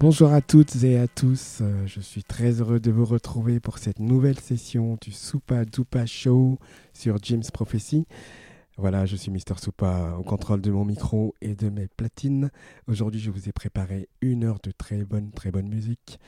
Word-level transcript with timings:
Bonjour 0.00 0.32
à 0.32 0.42
toutes 0.42 0.84
et 0.84 0.98
à 0.98 1.08
tous, 1.08 1.60
euh, 1.62 1.86
je 1.86 2.00
suis 2.00 2.22
très 2.22 2.60
heureux 2.60 2.78
de 2.78 2.90
vous 2.90 3.06
retrouver 3.06 3.58
pour 3.58 3.78
cette 3.78 4.00
nouvelle 4.00 4.38
session 4.38 4.98
du 5.00 5.12
Soupa 5.12 5.64
Dupa 5.64 6.04
Show 6.04 6.58
sur 6.92 7.16
Jim's 7.22 7.50
Prophecy. 7.50 8.06
Voilà, 8.76 9.06
je 9.06 9.14
suis 9.14 9.30
Mister 9.30 9.54
Soupa 9.56 10.16
au 10.18 10.24
contrôle 10.24 10.60
de 10.60 10.72
mon 10.72 10.84
micro 10.84 11.36
et 11.40 11.54
de 11.54 11.68
mes 11.68 11.86
platines. 11.86 12.50
Aujourd'hui, 12.88 13.20
je 13.20 13.30
vous 13.30 13.48
ai 13.48 13.52
préparé 13.52 14.08
une 14.20 14.42
heure 14.42 14.58
de 14.64 14.72
très 14.72 15.04
bonne, 15.04 15.30
très 15.30 15.52
bonne 15.52 15.68
musique. 15.68 16.18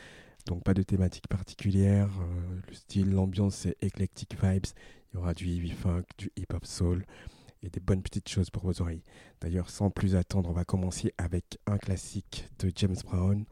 Donc 0.46 0.62
pas 0.62 0.72
de 0.72 0.84
thématique 0.84 1.26
particulière, 1.26 2.08
euh, 2.20 2.60
le 2.68 2.74
style, 2.74 3.10
l'ambiance 3.10 3.56
c'est 3.56 3.76
eclectic 3.82 4.40
vibes. 4.40 4.66
Il 5.10 5.16
y 5.16 5.18
aura 5.18 5.34
du 5.34 5.48
heavy 5.48 5.72
funk, 5.72 6.04
du 6.18 6.30
hip 6.36 6.46
hop 6.54 6.64
soul 6.64 7.04
et 7.64 7.68
des 7.68 7.80
bonnes 7.80 8.02
petites 8.02 8.28
choses 8.28 8.50
pour 8.50 8.62
vos 8.62 8.80
oreilles. 8.80 9.02
D'ailleurs, 9.40 9.68
sans 9.68 9.90
plus 9.90 10.14
attendre, 10.14 10.48
on 10.48 10.52
va 10.52 10.64
commencer 10.64 11.12
avec 11.18 11.58
un 11.66 11.78
classique 11.78 12.48
de 12.60 12.70
James 12.76 12.94
Brown. 13.04 13.44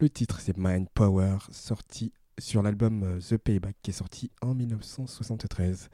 Le 0.00 0.10
titre 0.10 0.40
c'est 0.40 0.58
Mind 0.58 0.88
Power, 0.92 1.36
sorti 1.52 2.12
sur 2.38 2.64
l'album 2.64 3.04
euh, 3.04 3.20
The 3.20 3.36
Payback 3.36 3.76
qui 3.80 3.92
est 3.92 3.94
sorti 3.94 4.32
en 4.42 4.56
1973. 4.56 5.88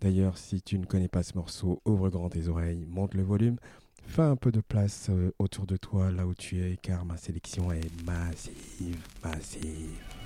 D'ailleurs, 0.00 0.38
si 0.38 0.62
tu 0.62 0.78
ne 0.78 0.86
connais 0.86 1.08
pas 1.08 1.22
ce 1.22 1.34
morceau, 1.36 1.82
ouvre 1.84 2.08
grand 2.08 2.30
tes 2.30 2.48
oreilles, 2.48 2.86
monte 2.88 3.14
le 3.14 3.22
volume, 3.22 3.56
fais 4.06 4.22
un 4.22 4.36
peu 4.36 4.50
de 4.50 4.60
place 4.60 5.08
euh, 5.10 5.32
autour 5.38 5.66
de 5.66 5.76
toi 5.76 6.10
là 6.10 6.26
où 6.26 6.34
tu 6.34 6.62
es 6.62 6.76
car 6.80 7.04
ma 7.04 7.16
sélection 7.16 7.70
est 7.70 8.04
massive, 8.04 9.06
massive. 9.22 10.19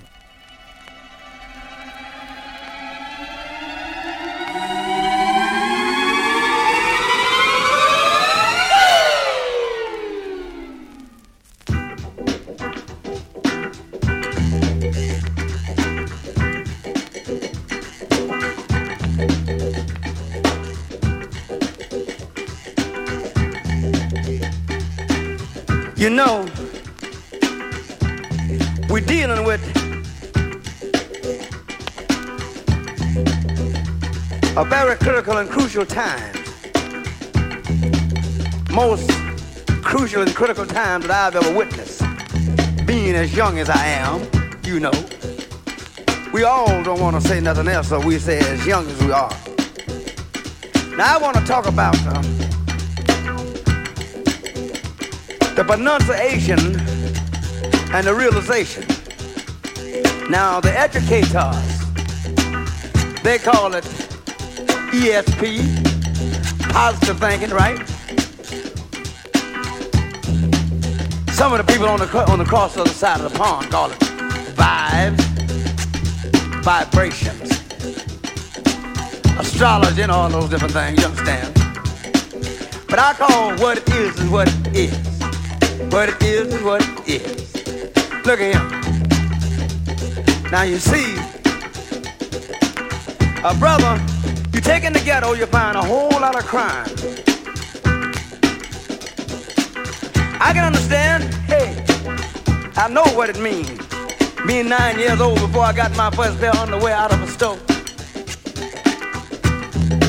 You 25.97 26.09
know, 26.09 26.45
we're 28.89 28.99
dealing 28.99 29.45
with 29.45 29.61
a 34.57 34.65
very 34.65 34.97
critical 34.97 35.37
and 35.37 35.49
crucial 35.49 35.85
time. 35.85 36.35
Most 38.73 39.09
crucial 39.83 40.21
and 40.21 40.35
critical 40.35 40.65
time 40.65 40.99
that 41.01 41.11
I've 41.11 41.35
ever 41.37 41.57
witnessed. 41.57 42.03
Being 42.85 43.15
as 43.15 43.33
young 43.33 43.57
as 43.59 43.69
I 43.69 43.85
am, 43.85 44.29
you 44.65 44.81
know. 44.81 44.91
We 46.33 46.43
all 46.43 46.83
don't 46.83 46.99
want 46.99 47.15
to 47.21 47.25
say 47.25 47.39
nothing 47.39 47.69
else, 47.69 47.87
so 47.87 48.05
we 48.05 48.19
say 48.19 48.39
as 48.39 48.65
young 48.67 48.85
as 48.85 49.01
we 49.01 49.13
are. 49.13 49.31
Now 50.97 51.15
I 51.15 51.19
want 51.21 51.37
to 51.37 51.45
talk 51.45 51.67
about 51.67 51.97
um, 52.07 52.44
the 55.55 55.63
pronunciation 55.63 56.59
and 57.93 58.05
the 58.05 58.13
realization. 58.13 58.83
Now, 60.29 60.59
the 60.59 60.77
educators, 60.77 61.31
they 63.23 63.37
call 63.37 63.73
it 63.73 63.85
ESP, 64.91 65.61
positive 66.73 67.19
thinking, 67.19 67.51
right? 67.51 67.77
Some 71.29 71.53
of 71.53 71.65
the 71.65 71.71
people 71.71 71.87
on 71.87 71.99
the 71.99 72.31
on 72.31 72.39
the 72.39 72.45
cross 72.45 72.75
other 72.75 72.89
side 72.89 73.21
of 73.21 73.31
the 73.31 73.37
pond 73.37 73.71
call 73.71 73.91
it 73.91 73.99
vibes, 74.55 75.21
vibrations, 76.63 77.51
astrology, 79.39 80.01
and 80.01 80.11
all 80.11 80.29
those 80.29 80.49
different 80.49 80.73
things. 80.73 80.99
You 80.99 81.07
understand? 81.07 81.53
But 82.89 82.99
I 82.99 83.13
call 83.13 83.55
what 83.57 83.77
it 83.77 83.89
is 83.89 84.19
is 84.19 84.29
what 84.29 84.47
it 84.47 84.75
is. 84.75 85.04
What 85.95 86.09
it 86.09 86.21
is 86.23 86.53
is 86.53 86.61
what 86.61 86.81
it 87.07 87.07
is. 87.07 87.55
Look 88.25 88.41
at 88.41 88.53
him. 88.53 88.67
Now 90.51 90.63
you 90.63 90.77
see, 90.77 91.15
a 93.41 93.55
brother, 93.55 94.03
you 94.53 94.59
take 94.59 94.83
in 94.83 94.91
the 94.91 95.01
ghetto, 95.05 95.31
you 95.35 95.45
find 95.45 95.77
a 95.77 95.81
whole 95.81 96.09
lot 96.09 96.35
of 96.35 96.45
crime. 96.45 96.85
I 100.41 100.51
can 100.51 100.65
understand, 100.65 101.33
hey, 101.45 101.81
I 102.75 102.89
know 102.89 103.05
what 103.15 103.29
it 103.29 103.39
means. 103.39 103.79
Being 104.45 104.67
nine 104.67 104.99
years 104.99 105.21
old 105.21 105.39
before 105.39 105.63
I 105.63 105.71
got 105.71 105.95
my 105.95 106.11
first 106.11 106.37
pair 106.41 106.49
of 106.49 106.57
underwear 106.57 106.93
out 106.93 107.13
of 107.13 107.21
a 107.21 107.27
store. 107.27 107.57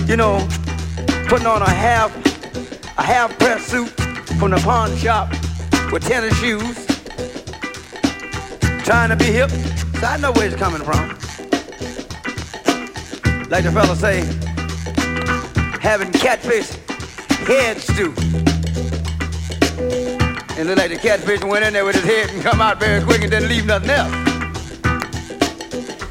You 0.08 0.16
know, 0.16 0.48
putting 1.28 1.46
on 1.46 1.62
a 1.62 1.70
half, 1.70 2.10
a 2.98 3.02
half 3.04 3.38
press 3.38 3.64
suit 3.64 3.90
from 4.40 4.50
the 4.50 4.56
pawn 4.64 4.96
shop 4.96 5.35
with 5.92 6.04
tennis 6.06 6.36
shoes, 6.38 6.86
trying 8.84 9.10
to 9.10 9.16
be 9.16 9.26
hip. 9.26 9.50
So 9.50 10.06
I 10.06 10.16
know 10.18 10.32
where 10.32 10.46
it's 10.46 10.56
coming 10.56 10.82
from. 10.82 11.08
Like 13.48 13.64
the 13.64 13.72
fella 13.72 13.96
say, 13.96 14.20
having 15.80 16.12
catfish 16.12 16.70
head 17.46 17.78
stew. 17.78 18.12
And 20.58 20.68
look 20.68 20.78
like 20.78 20.90
the 20.90 20.98
catfish 21.00 21.42
went 21.44 21.64
in 21.64 21.72
there 21.72 21.84
with 21.84 21.96
his 21.96 22.04
head 22.04 22.30
and 22.30 22.42
come 22.42 22.60
out 22.60 22.80
very 22.80 23.04
quick 23.04 23.22
and 23.22 23.30
didn't 23.30 23.48
leave 23.48 23.66
nothing 23.66 23.90
else. 23.90 24.12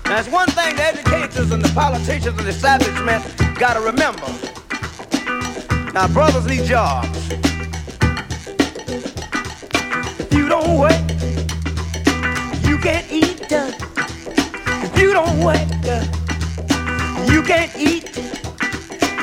Now 0.06 0.20
it's 0.20 0.30
one 0.30 0.48
thing 0.50 0.76
the 0.76 0.84
educators 0.84 1.52
and 1.52 1.64
the 1.64 1.72
politicians 1.74 2.38
and 2.38 2.48
the 2.48 2.50
establishment 2.50 3.24
gotta 3.60 3.82
remember. 3.82 4.28
Now 5.94 6.08
brothers 6.08 6.46
need 6.46 6.64
jobs. 6.66 7.45
Work, 10.74 10.92
you 12.66 12.78
can't 12.78 13.06
eat. 13.12 13.46
If 13.50 15.00
you 15.00 15.14
don't 15.14 15.40
work, 15.44 15.68
you 17.30 17.44
can't 17.44 17.72
eat. 17.78 18.06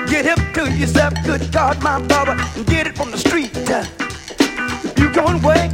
Get 0.09 0.25
hip 0.25 0.39
to 0.55 0.71
yourself, 0.71 1.15
good 1.25 1.51
God, 1.53 1.83
my 1.83 2.01
brother, 2.07 2.37
and 2.57 2.67
get 2.67 2.87
it 2.87 2.97
from 2.97 3.11
the 3.11 3.19
street. 3.19 3.51
If 3.55 4.99
you 4.99 5.11
don't 5.13 5.43
work, 5.43 5.73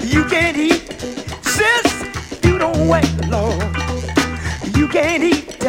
you 0.00 0.24
can't 0.24 0.56
eat. 0.56 0.92
Sis, 1.44 2.04
you 2.44 2.58
don't 2.58 2.88
work, 2.88 3.04
Lord, 3.28 3.62
you 4.76 4.88
can't 4.88 5.22
eat. 5.22 5.62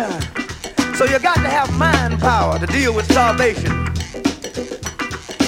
So 0.95 1.05
you 1.05 1.19
got 1.19 1.35
to 1.35 1.49
have 1.49 1.71
mind 1.77 2.19
power 2.19 2.57
to 2.57 2.65
deal 2.65 2.93
with 2.93 3.05
starvation. 3.11 3.71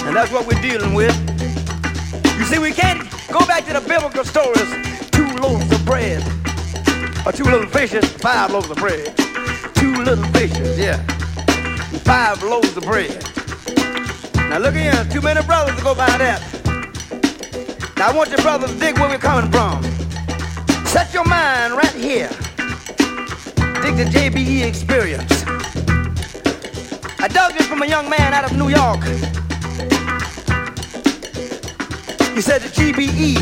And 0.06 0.16
that's 0.16 0.32
what 0.32 0.46
we're 0.46 0.60
dealing 0.60 0.94
with. 0.94 1.29
You 2.40 2.46
see, 2.46 2.58
we 2.58 2.72
can't 2.72 3.02
go 3.30 3.40
back 3.46 3.66
to 3.66 3.74
the 3.74 3.82
biblical 3.86 4.24
stories. 4.24 4.70
Two 5.10 5.26
loaves 5.42 5.70
of 5.70 5.84
bread, 5.84 6.22
or 7.26 7.32
two 7.32 7.44
little 7.44 7.66
fishes, 7.66 8.10
five 8.14 8.50
loaves 8.50 8.70
of 8.70 8.78
bread. 8.78 9.14
Two 9.74 9.94
little 10.02 10.24
fishes, 10.32 10.78
yeah, 10.78 10.96
five 11.98 12.42
loaves 12.42 12.74
of 12.78 12.84
bread. 12.84 13.12
Now 14.48 14.56
look 14.56 14.74
here, 14.74 15.06
too 15.12 15.20
many 15.20 15.42
brothers 15.42 15.76
to 15.76 15.82
go 15.82 15.94
by 15.94 16.06
that. 16.16 16.40
Now 17.98 18.08
I 18.08 18.12
want 18.16 18.30
your 18.30 18.40
brothers 18.40 18.72
to 18.72 18.78
dig 18.78 18.98
where 18.98 19.10
we're 19.10 19.18
coming 19.18 19.50
from. 19.52 19.82
Set 20.86 21.12
your 21.12 21.26
mind 21.26 21.74
right 21.74 21.94
here. 21.94 22.30
Dig 23.84 23.96
the 24.00 24.08
JBE 24.10 24.66
experience. 24.66 25.44
I 27.20 27.28
dug 27.28 27.52
this 27.52 27.66
from 27.66 27.82
a 27.82 27.86
young 27.86 28.08
man 28.08 28.32
out 28.32 28.50
of 28.50 28.56
New 28.56 28.70
York. 28.70 29.00
He 32.34 32.40
said 32.40 32.62
the 32.62 32.68
GBE, 32.68 33.34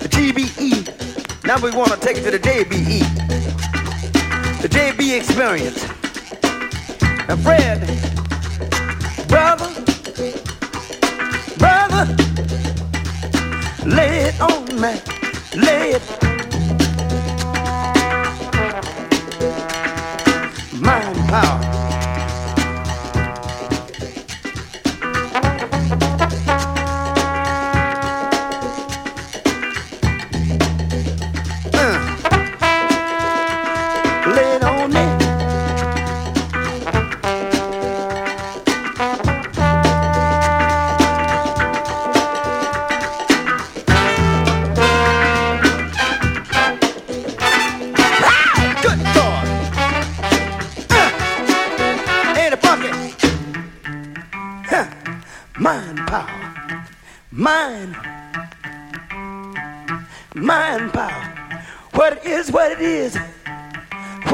the 0.00 0.08
GBE. 0.08 1.46
Now 1.46 1.60
we 1.60 1.70
want 1.70 1.92
to 1.92 1.98
take 1.98 2.16
it 2.16 2.24
to 2.24 2.30
the 2.30 2.38
JBE, 2.38 3.00
the 4.62 4.68
JB 4.68 5.16
experience. 5.16 5.82
And 7.28 7.40
Fred, 7.42 7.80
brother, 9.28 9.68
brother, 11.58 12.06
lay 13.86 14.28
it 14.28 14.40
on 14.40 14.80
me, 14.80 15.00
lay 15.60 15.90
it. 15.92 16.25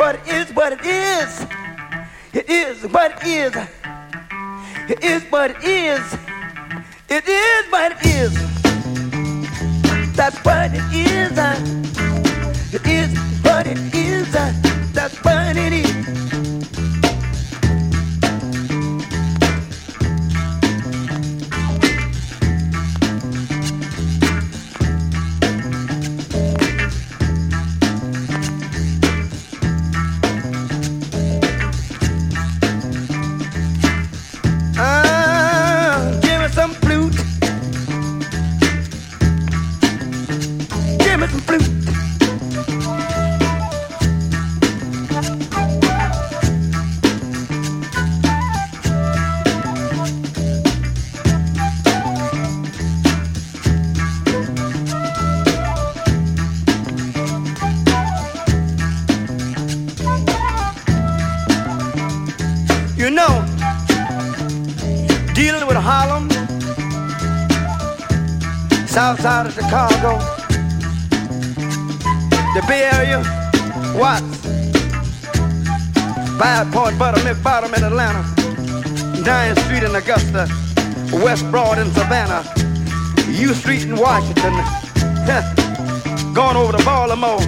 What 0.03 0.17
it 0.17 0.35
is, 0.35 0.51
what 0.53 0.73
it 0.73 0.85
is. 0.85 1.47
It 2.33 2.51
is 2.51 2.83
what 2.89 3.13
it 3.13 3.25
is. 3.25 3.55
It 4.91 5.05
is 5.05 5.23
what 5.31 5.53
it 5.53 5.63
is. 5.63 6.17
It 7.09 7.29
is 7.29 7.71
what 7.71 7.93
it 7.93 8.07
is. 8.07 8.33
That's 10.17 10.45
what 10.45 10.73
it 10.75 10.83
is. 10.93 11.39
It 12.75 12.85
is 12.85 13.17
what 13.45 13.69
it 13.69 13.79
is. 13.95 14.33
That's 14.93 15.17
what 15.25 15.57
it 15.57 15.73
is. 15.73 16.42
Outside 69.13 69.45
of 69.45 69.53
Chicago, 69.53 70.19
the 72.55 72.65
Bay 72.67 72.89
Area, 72.95 73.19
Watts, 73.95 74.39
Five 76.39 76.73
Point, 76.73 76.99
Buttermilk 76.99 77.43
Bottom 77.43 77.75
in 77.75 77.85
Atlanta, 77.85 78.23
9th 79.21 79.59
Street 79.67 79.83
in 79.83 79.95
Augusta, 79.95 80.49
West 81.23 81.45
Broad 81.51 81.79
in 81.79 81.93
Savannah, 81.93 82.43
U 83.29 83.53
Street 83.53 83.83
in 83.83 83.97
Washington, 83.97 84.55
going 86.33 86.57
over 86.57 86.75
to 86.75 86.83
Baltimore, 86.83 87.39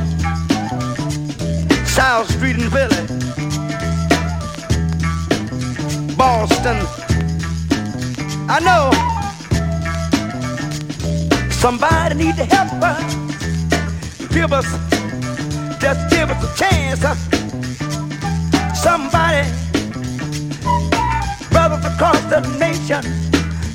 South 1.87 2.31
Street 2.31 2.57
in 2.57 2.69
Philly, 2.69 3.07
Boston. 6.15 6.77
I 8.51 8.61
know 8.61 9.14
Somebody 11.65 12.15
need 12.17 12.37
to 12.37 12.45
help 12.45 12.71
us. 12.83 13.15
Give 14.29 14.53
us, 14.53 14.67
just 15.81 16.11
give 16.11 16.29
us 16.31 16.45
a 16.45 16.59
chance. 16.59 17.01
Somebody, 18.79 19.49
brothers 21.49 21.87
across 21.87 22.21
the 22.25 22.41
nation, 22.59 23.03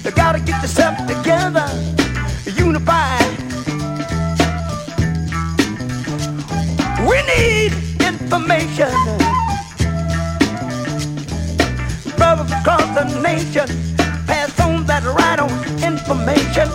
you 0.06 0.12
gotta 0.12 0.40
get 0.40 0.62
yourself 0.62 1.00
together, 1.08 1.66
unified. 2.46 3.26
We 7.10 7.18
need 7.34 7.74
information. 8.06 8.94
Brothers 12.18 12.52
across 12.52 12.86
the 12.94 13.20
nation, 13.24 13.68
pass 14.28 14.60
on 14.60 14.86
that 14.86 15.04
right 15.06 15.40
on 15.40 15.50
information 15.84 16.70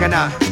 That 0.00 0.47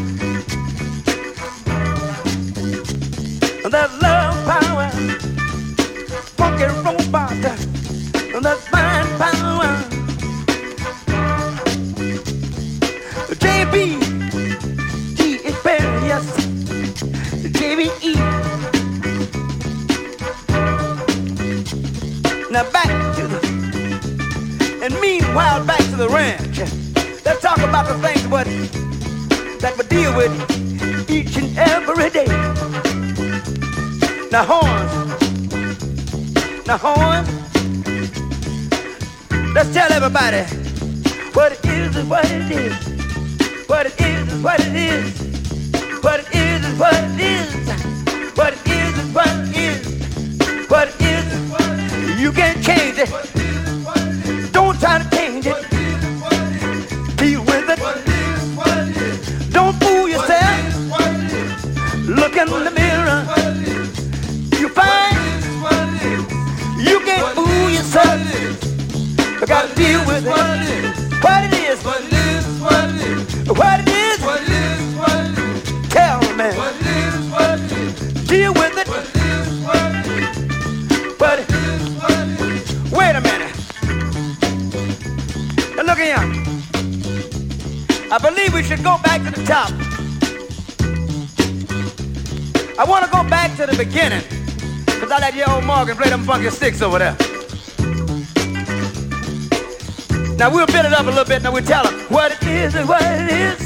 What 50.69 50.89
it 50.89 51.01
is. 51.01 52.21
You 52.21 52.33
can't 52.33 52.61
change 52.65 52.99
it. 52.99 53.09
Don't 54.53 54.79
try 54.81 54.99
to 54.99 55.09
change 55.17 55.47
it. 55.47 55.55
Deal 57.17 57.41
with 57.43 57.71
it. 57.71 57.79
Don't 59.53 59.77
fool 59.77 60.09
yourself. 60.09 60.61
Look 62.09 62.37
in 62.37 62.49
the 62.49 62.73
mirror. 62.75 63.23
You 64.61 64.69
find 64.69 65.17
you 66.81 67.01
can't 67.01 67.35
fool 67.37 67.71
yourself. 67.71 68.21
You 69.41 69.47
gotta 69.47 69.73
deal 69.77 70.01
with 70.05 70.27
it. 70.27 70.31
What 71.23 71.45
it 71.45 71.55
is. 71.55 71.85
What 71.85 72.03
it 72.03 72.13
is. 72.13 72.47
What 73.49 73.81
it 73.81 73.81
is. 73.81 73.86
Should 88.67 88.83
go 88.83 88.99
back 88.99 89.23
to 89.23 89.31
the 89.31 89.47
top. 89.47 89.71
I 92.77 92.85
want 92.85 93.05
to 93.05 93.11
go 93.13 93.23
back 93.31 93.57
to 93.59 93.67
the 93.67 93.77
beginning. 93.77 94.25
Because 94.87 95.13
I 95.13 95.21
let 95.21 95.37
your 95.37 95.49
old 95.51 95.65
Morgan 95.65 95.97
play 95.97 96.11
them 96.11 96.25
funky 96.25 96.51
sticks 96.51 96.83
over 96.83 96.99
there. 96.99 97.17
Now 100.37 100.51
we'll 100.51 100.67
build 100.67 100.87
it 100.87 100.93
up 100.93 101.07
a 101.07 101.11
little 101.11 101.25
bit. 101.25 101.43
Now 101.45 101.53
we'll 101.53 101.63
tell 101.63 101.85
them 101.85 101.95
what 102.09 102.33
it 102.33 102.43
is 102.43 102.75
and 102.75 102.89
what 102.89 103.03
it 103.03 103.31
is. 103.31 103.61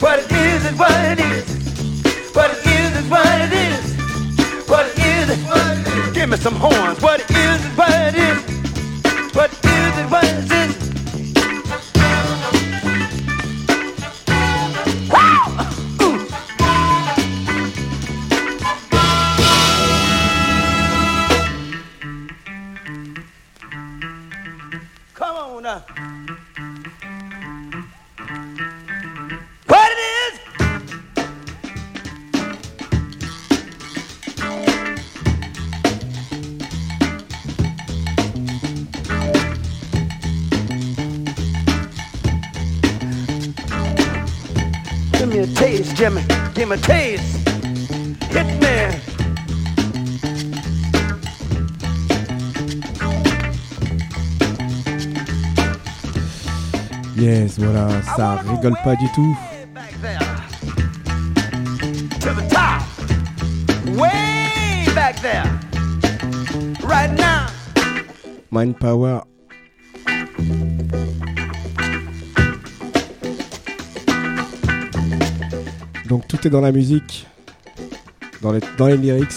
What 0.00 0.20
it 0.20 0.30
is 0.30 0.66
and 0.66 0.78
what 0.78 0.92
it 0.92 1.18
is. 1.18 2.32
What 2.32 2.50
it 2.52 2.64
is 2.64 2.96
and 2.96 3.10
what 3.10 3.40
it 3.40 3.52
is. 3.52 4.68
What 4.68 4.86
it 4.86 4.98
is 4.98 5.30
and 5.30 5.42
what 5.48 5.78
it 5.78 5.86
is. 5.88 6.12
Give 6.14 6.28
me 6.28 6.36
some 6.36 6.54
horns. 6.54 7.02
What 7.02 7.20
it 7.20 7.30
is 7.30 7.64
and 7.66 7.76
what 7.76 7.90
it 7.90 8.14
is. 8.14 9.34
What 9.34 9.52
it 9.52 9.64
is 9.64 9.98
and 9.98 10.10
what 10.12 10.24
it 10.24 10.52
is. 10.52 10.61
Jimmy. 46.02 46.24
Give 46.54 46.68
me 46.68 46.74
a 46.74 46.78
taste. 46.78 47.48
Hit 48.32 48.48
me. 48.60 48.98
Yes, 57.14 57.56
voilà, 57.56 58.02
ça 58.16 58.42
rigole 58.48 58.74
pas 58.82 58.96
du 58.96 59.06
tout. 59.14 59.36
To 62.18 62.34
the 62.34 62.48
top. 62.50 62.82
Way 63.96 64.86
back 64.96 65.20
there. 65.22 65.46
Right 66.82 67.12
now. 67.12 67.46
Mind 68.50 68.76
Power. 68.80 69.22
Donc 76.12 76.28
tout 76.28 76.46
est 76.46 76.50
dans 76.50 76.60
la 76.60 76.72
musique, 76.72 77.26
dans 78.42 78.52
les, 78.52 78.96
lyrics. 78.98 79.32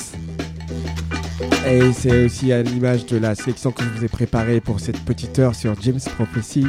Et 1.65 1.93
c'est 1.93 2.25
aussi 2.25 2.51
à 2.51 2.61
l'image 2.63 3.05
de 3.05 3.15
la 3.15 3.33
sélection 3.33 3.71
que 3.71 3.81
je 3.81 3.87
vous 3.87 4.03
ai 4.03 4.09
préparée 4.09 4.59
pour 4.59 4.81
cette 4.81 4.99
petite 5.05 5.39
heure 5.39 5.55
sur 5.55 5.73
James 5.81 6.01
Prophecy. 6.17 6.67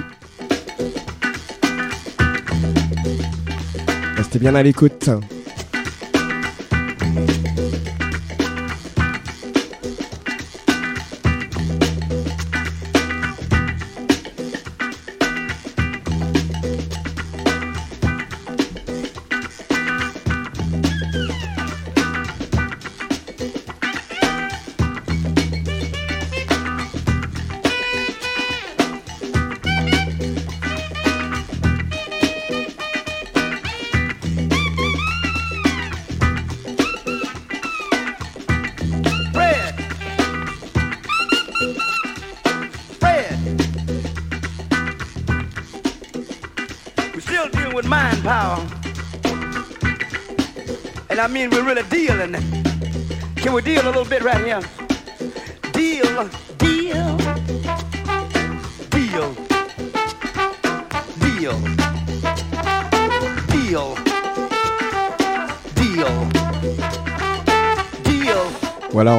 Restez 4.17 4.39
bien 4.39 4.55
à 4.55 4.63
l'écoute. 4.63 5.11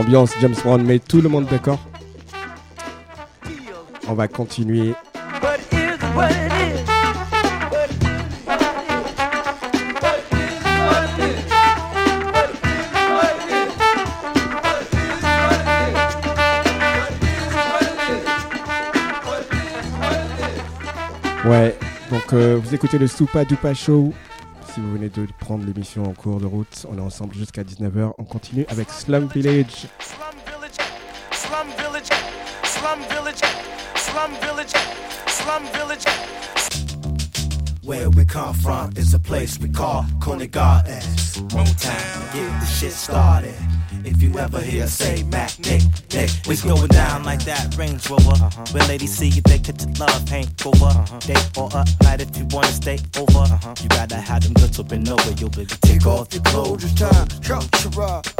ambiance 0.07 0.31
James 0.39 0.55
Brown 0.63 0.81
met 0.83 0.99
tout 0.99 1.19
le 1.19 1.27
monde 1.27 1.47
d'accord. 1.47 1.79
On 4.07 4.13
va 4.13 4.29
continuer. 4.29 4.93
Ouais, 21.45 21.77
donc 22.11 22.33
euh, 22.33 22.57
vous 22.61 22.73
écoutez 22.73 22.97
le 22.97 23.07
Soupa 23.07 23.43
Dupa 23.43 23.73
Show 23.73 24.13
si 24.77 24.81
vous 24.81 24.93
venez 24.93 25.09
de 25.09 25.25
prendre 25.39 25.65
l'émission 25.65 26.03
en 26.03 26.13
cours 26.13 26.39
de 26.39 26.45
route, 26.45 26.85
on 26.87 26.99
est 26.99 27.01
ensemble 27.01 27.33
jusqu'à 27.33 27.63
19h. 27.63 28.11
On 28.19 28.23
continue 28.23 28.63
avec 28.69 28.91
Slum 28.91 29.27
Village. 29.33 29.87
Slum 29.99 30.35
village, 30.45 30.77
slum 31.33 31.67
village, 31.79 32.05
slum 32.63 32.99
village, 33.09 33.41
slum 33.95 34.31
village, 34.39 34.73
slum 35.25 35.63
village. 35.73 36.05
Where 37.83 38.11
we 38.11 38.23
come 38.23 38.53
from 38.53 38.91
is 38.95 39.15
a 39.15 39.19
place 39.19 39.57
we 39.59 39.67
call 39.67 40.05
Coney 40.19 40.45
Gardens. 40.45 41.37
Motown, 41.49 42.33
get 42.35 42.59
the 42.59 42.67
shit 42.67 42.91
started. 42.91 43.55
If 44.07 44.23
you 44.23 44.39
ever 44.39 44.61
hear 44.61 44.87
say 44.87 45.23
Mac, 45.23 45.59
Nick, 45.59 45.83
Nick, 46.13 46.31
We 46.47 46.53
it's 46.53 46.63
going 46.63 46.87
down 46.87 47.23
like 47.23 47.43
that 47.43 47.75
Range 47.75 48.09
Rover. 48.09 48.31
Uh-huh. 48.31 48.65
When 48.71 48.87
ladies 48.87 49.13
see 49.17 49.27
you, 49.27 49.41
they 49.41 49.59
could 49.59 49.81
your 49.81 49.91
love 49.99 50.31
ain't 50.31 50.65
over. 50.65 50.85
Uh-huh. 50.85 51.19
Day 51.19 51.35
or 51.57 51.69
a 51.73 51.83
night 52.03 52.21
if 52.21 52.37
you 52.37 52.45
wanna 52.49 52.67
stay 52.67 52.99
over. 53.17 53.45
huh 53.45 53.75
You 53.83 53.89
gotta 53.89 54.15
have 54.15 54.43
them 54.43 54.53
up 54.79 54.91
and 54.93 55.09
over. 55.09 55.31
You'll 55.31 55.49
be 55.49 55.65
Take 55.65 56.05
off 56.05 56.33
your 56.33 56.43
clothes, 56.43 56.85
it's 56.85 56.93
time. 56.93 57.29
Structure 57.29 57.89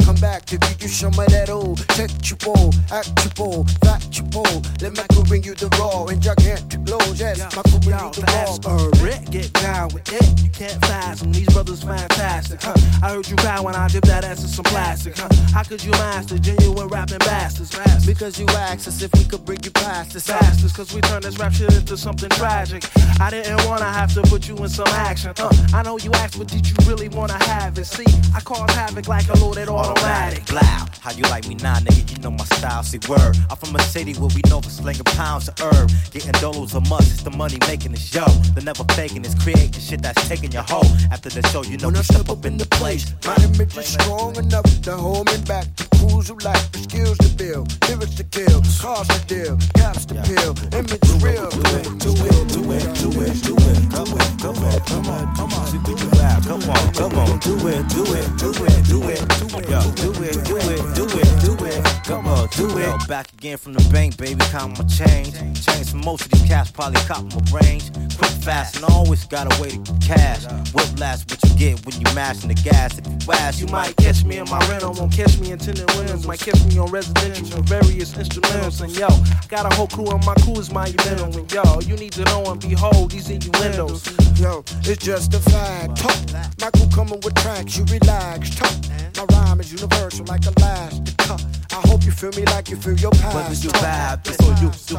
come 0.04 0.16
back 0.16 0.46
to 0.46 0.56
give 0.56 0.80
you 0.82 0.88
some 0.88 1.12
of 1.18 1.26
that 1.26 1.50
old 1.50 1.78
sexual, 1.92 2.72
actual, 2.90 3.64
factual. 3.84 4.62
Let 4.80 4.96
Michael 4.96 5.24
bring 5.24 5.42
you 5.42 5.54
the 5.54 5.68
raw 5.78 6.06
and 6.06 6.20
gigantic 6.22 6.80
blows. 6.80 7.20
Yes, 7.20 7.40
Michael 7.54 7.80
bring 7.80 7.98
you 7.98 8.04
Yo, 8.04 8.10
the 8.10 8.24
raw. 8.24 8.72
a 8.72 9.04
Rick. 9.04 9.30
Get 9.30 9.52
down 9.52 9.88
with 9.92 10.10
it. 10.12 10.42
You 10.42 10.50
can't 10.50 10.80
fathom 10.86 11.32
these 11.32 11.48
brothers 11.52 11.82
fantastic, 11.82 12.62
huh? 12.62 12.74
I 13.02 13.10
heard 13.10 13.28
you 13.28 13.36
cry 13.36 13.60
when 13.60 13.74
I 13.74 13.88
dip 13.88 14.04
that 14.04 14.24
ass 14.24 14.42
in 14.42 14.48
some 14.48 14.64
plastic, 14.64 15.18
huh? 15.18 15.28
How 15.58 15.64
could 15.64 15.82
you 15.82 15.90
master 15.90 16.38
genuine 16.38 16.86
rapping 16.86 17.18
bastards? 17.18 17.74
bastards? 17.74 18.06
Because 18.06 18.38
you 18.38 18.46
asked 18.50 18.86
us 18.86 19.02
if 19.02 19.12
we 19.14 19.24
could 19.24 19.44
bring 19.44 19.58
you 19.64 19.72
past 19.72 20.12
the 20.12 20.20
side. 20.20 20.38
Cause 20.78 20.94
we 20.94 21.00
turned 21.00 21.24
this 21.24 21.36
rap 21.40 21.52
shit 21.52 21.74
into 21.74 21.96
something 21.96 22.30
tragic. 22.30 22.84
I 23.20 23.30
didn't 23.30 23.66
wanna 23.66 23.90
have 23.90 24.14
to 24.14 24.22
put 24.22 24.46
you 24.46 24.56
in 24.58 24.68
some 24.68 24.86
action. 24.86 25.32
Uh, 25.36 25.50
I 25.74 25.82
know 25.82 25.98
you 25.98 26.12
asked, 26.12 26.38
but 26.38 26.46
did 26.46 26.64
you 26.64 26.76
really 26.86 27.08
wanna 27.08 27.42
have 27.46 27.76
it? 27.76 27.86
See, 27.86 28.04
I 28.32 28.38
cause 28.38 28.70
havoc 28.70 29.08
like 29.08 29.28
a 29.28 29.36
loaded 29.38 29.68
automatic. 29.68 30.46
Blow, 30.46 30.60
how 31.00 31.10
you 31.10 31.24
like 31.24 31.48
me 31.48 31.56
now, 31.56 31.74
nigga? 31.78 32.08
You 32.12 32.22
know 32.22 32.30
my 32.30 32.44
style. 32.44 32.84
See, 32.84 33.00
word. 33.08 33.36
I'm 33.50 33.56
from 33.56 33.74
a 33.74 33.80
city 33.80 34.14
where 34.14 34.30
we 34.36 34.42
know 34.48 34.60
for 34.60 34.70
slinging 34.70 35.02
pounds 35.02 35.48
of 35.48 35.58
herb. 35.58 35.90
Getting 36.12 36.30
dollars 36.40 36.74
a 36.74 36.80
month, 36.82 37.10
it's 37.10 37.22
the 37.24 37.30
money 37.30 37.58
making 37.66 37.90
the 37.90 37.98
show. 37.98 38.26
The 38.54 38.60
never 38.60 38.84
faking 38.94 39.24
is 39.24 39.34
creating 39.34 39.72
shit 39.82 40.02
that's 40.02 40.28
taking 40.28 40.52
your 40.52 40.62
hoe. 40.62 40.86
After 41.10 41.30
the 41.30 41.42
show, 41.48 41.64
you 41.64 41.76
know 41.78 41.88
When 41.88 41.96
I 41.96 41.98
we 41.98 42.04
step 42.04 42.28
up 42.28 42.44
in 42.44 42.56
the 42.56 42.66
place, 42.66 43.12
my 43.26 43.34
image 43.42 43.76
is 43.76 43.88
strong 43.88 44.36
enough 44.36 44.82
to 44.82 44.92
hold 44.96 45.26
me 45.26 45.38
back. 45.48 45.66
Fools 45.96 46.28
who 46.28 46.36
lack 46.44 46.60
the 46.72 46.78
skills 46.78 47.16
to 47.18 47.28
build, 47.34 47.66
lyrics 47.88 48.14
to 48.16 48.24
kill, 48.24 48.60
cars 48.78 49.08
to 49.08 49.18
deal, 49.26 49.56
gaps 49.74 50.04
to 50.04 50.14
peel, 50.28 50.52
image 50.76 51.08
real. 51.24 51.48
Do 51.48 51.62
it, 51.74 51.88
do 51.98 52.12
it, 52.28 52.44
do 52.52 52.60
it, 52.70 52.86
do 53.00 53.08
it, 53.24 53.36
do 53.42 53.54
it. 53.56 53.80
Come 53.90 54.12
on, 54.12 54.28
come 54.38 54.58
on, 54.62 54.80
come 54.84 55.06
on, 55.08 55.34
come 55.34 55.52
on. 55.54 55.66
do 55.72 55.92
it. 55.96 56.14
Wow, 56.20 56.40
come 56.44 56.70
on, 56.70 56.92
come 56.92 57.18
on. 57.18 57.38
Do 57.40 57.54
it, 57.66 57.88
do 57.88 58.04
it, 58.14 58.28
do 58.36 58.50
it, 58.62 58.84
do 58.86 59.02
it, 59.08 59.24
do 59.24 59.48
it. 59.48 59.68
Do 59.96 60.10
it, 60.22 60.44
do 60.44 60.56
it, 60.56 60.94
do 60.94 61.06
it, 61.18 61.40
do 61.40 61.64
it. 61.64 61.97
Come 62.08 62.26
on, 62.26 62.48
do 62.56 62.66
it. 62.78 62.86
Yo, 62.86 62.96
back 63.06 63.30
again 63.34 63.58
from 63.58 63.74
the 63.74 63.86
bank, 63.92 64.16
baby, 64.16 64.40
count 64.48 64.78
my 64.78 64.84
change. 64.86 65.34
Change 65.60 65.90
for 65.90 65.98
most 65.98 66.24
of 66.24 66.30
these 66.30 66.48
cats, 66.48 66.70
probably 66.70 67.02
cop 67.02 67.22
my 67.22 67.60
range. 67.60 67.92
Quick, 68.16 68.30
fast, 68.40 68.76
and 68.76 68.86
always 68.86 69.26
got 69.26 69.44
a 69.44 69.60
way 69.60 69.68
to 69.68 69.76
get 69.76 70.00
cash. 70.00 70.44
Whiplash, 70.72 71.28
what 71.28 71.38
you 71.44 71.54
get 71.58 71.84
when 71.84 72.00
you 72.00 72.08
mashing 72.14 72.48
the 72.48 72.54
gas. 72.54 72.96
If 72.96 73.04
you 73.04 73.32
ask, 73.34 73.60
You 73.60 73.66
might 73.66 73.94
catch 73.98 74.24
me 74.24 74.38
in 74.38 74.48
my 74.48 74.58
rental, 74.70 74.94
won't 74.94 75.12
catch 75.12 75.38
me 75.38 75.50
in 75.52 75.58
tenant 75.58 75.94
winds. 75.96 76.26
Might 76.26 76.40
catch 76.40 76.64
me 76.64 76.78
on 76.78 76.90
residential 76.90 77.60
various 77.64 78.14
instrumentals. 78.14 78.80
And 78.80 78.96
yo, 78.96 79.08
got 79.48 79.70
a 79.70 79.76
whole 79.76 79.88
crew, 79.88 80.08
and 80.08 80.24
my 80.24 80.34
crew 80.36 80.56
is 80.58 80.72
monumental. 80.72 81.36
And 81.36 81.52
yo, 81.52 81.62
you 81.80 81.96
need 81.96 82.12
to 82.12 82.24
know 82.24 82.42
and 82.44 82.58
behold 82.58 83.10
these 83.10 83.28
innuendos. 83.28 84.08
Yo, 84.40 84.64
it's 84.88 85.04
just 85.04 85.34
a 85.34 85.40
fact. 85.40 86.00
Talk. 86.00 86.16
Michael 86.58 86.88
coming 86.88 87.20
with 87.20 87.34
tracks, 87.34 87.76
you 87.76 87.84
relax. 87.84 88.56
Talk. 88.56 88.72
My 89.18 89.26
rhyme 89.36 89.60
is 89.60 89.70
universal 89.70 90.24
like 90.24 90.46
elastic. 90.46 91.18
I 91.78 91.86
hope 91.86 92.04
you 92.04 92.10
feel 92.10 92.32
me 92.32 92.44
like 92.46 92.68
you 92.70 92.76
feel 92.76 92.98
your 92.98 93.12
past. 93.12 93.34
Whether 93.34 93.54
you 93.54 93.70
vibe, 93.78 94.24
this 94.24 94.36
or 94.42 94.52
you, 94.58 94.70
you 94.90 94.98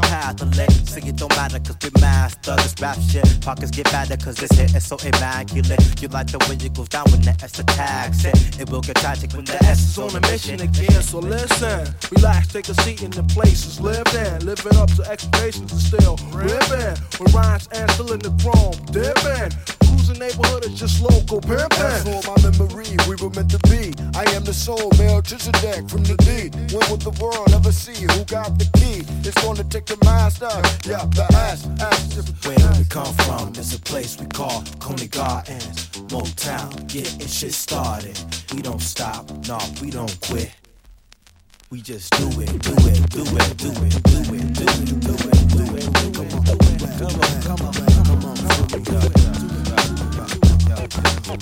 let 0.55 0.71
Sing 0.87 1.07
it 1.07 1.17
don't 1.17 1.35
matter 1.35 1.59
cause 1.59 1.75
we 1.83 1.89
master 1.99 2.55
this 2.55 2.73
rap 2.79 2.97
shit 3.09 3.25
Pockets 3.41 3.71
get 3.71 3.87
fatter 3.89 4.15
cause 4.15 4.35
this 4.35 4.51
hit 4.51 4.73
is 4.73 4.85
so 4.87 4.97
immaculate 4.97 6.01
You 6.01 6.07
like 6.07 6.27
the 6.27 6.39
way 6.47 6.55
it 6.55 6.73
goes 6.73 6.87
down 6.87 7.05
when 7.11 7.21
the 7.21 7.35
S 7.43 7.59
attacks 7.59 8.23
it 8.23 8.61
It 8.61 8.69
will 8.69 8.81
get 8.81 8.95
tragic 8.95 9.33
when 9.33 9.43
the 9.43 9.61
S 9.65 9.79
is 9.79 9.97
on 9.97 10.15
a 10.15 10.21
mission 10.21 10.61
again, 10.61 11.01
so 11.01 11.19
listen. 11.19 11.93
Relax, 12.11 12.47
take 12.47 12.69
a 12.69 12.73
seat 12.81 13.03
in 13.03 13.11
the 13.11 13.23
places 13.23 13.79
lived 13.79 14.15
in. 14.15 14.45
Living 14.45 14.75
up 14.77 14.89
to 14.95 15.03
expectations 15.03 15.71
and 15.71 15.81
still 15.81 16.17
ripping. 16.31 16.95
With 17.19 17.33
rhymes 17.33 17.67
and 17.73 17.89
still 17.91 18.13
in 18.13 18.19
the 18.19 18.31
chrome, 18.41 18.75
dipping. 18.91 19.78
Cruising 20.09 20.27
neighborhood 20.27 20.65
is 20.65 20.79
just 20.79 21.01
local? 21.01 21.39
Pimpin'. 21.41 21.79
As 21.79 22.07
all 22.07 22.35
my 22.35 22.41
memory, 22.41 22.87
we 23.07 23.15
were 23.15 23.29
meant 23.29 23.51
to 23.51 23.59
be. 23.69 23.93
I 24.15 24.23
am 24.33 24.43
the 24.43 24.53
soul, 24.53 24.89
Melchizedek 24.97 25.89
from 25.89 26.03
the 26.03 26.15
D. 26.17 26.49
When 26.73 26.89
will 26.89 26.97
the 26.97 27.15
world 27.21 27.53
ever 27.53 27.71
see 27.71 28.05
who 28.05 28.25
got 28.25 28.57
the 28.57 28.65
key? 28.79 29.05
It's 29.21 29.39
gonna 29.43 29.63
take 29.63 29.85
the 29.85 29.97
master, 30.03 30.49
yeah, 30.89 31.05
the 31.05 31.27
ass, 31.33 31.67
ass. 31.79 32.09
Where 32.45 32.57
we 32.77 32.85
come 32.85 33.13
from 33.25 33.53
is 33.55 33.73
a 33.75 33.79
place 33.79 34.19
we 34.19 34.25
call 34.27 34.63
Conant 34.79 35.11
Gardens, 35.11 35.89
Motown, 36.09 36.87
getting 36.87 37.27
shit 37.27 37.53
started. 37.53 38.17
We 38.53 38.61
don't 38.61 38.81
stop, 38.81 39.29
nah, 39.47 39.61
we 39.81 39.91
don't 39.91 40.15
quit. 40.21 40.51
We 41.69 41.81
just 41.81 42.11
do 42.17 42.27
it, 42.41 42.49
do 42.61 42.73
it, 42.89 43.09
do 43.09 43.21
it, 43.21 43.57
do 43.57 43.69
it, 43.69 44.03
do 44.09 44.21
it, 44.33 44.53
do 44.53 44.69
it, 44.69 44.97
do 44.99 45.13
it, 45.21 45.49
do 45.53 45.65
it. 45.75 46.29
Come 46.97 47.15
on, 47.21 47.41
come 47.43 47.61
on, 47.61 47.73
come 47.73 48.25
on, 48.25 48.37
come 48.37 48.65
on, 48.73 48.83
come 48.85 49.33
on. 49.33 49.38
On 51.29 51.35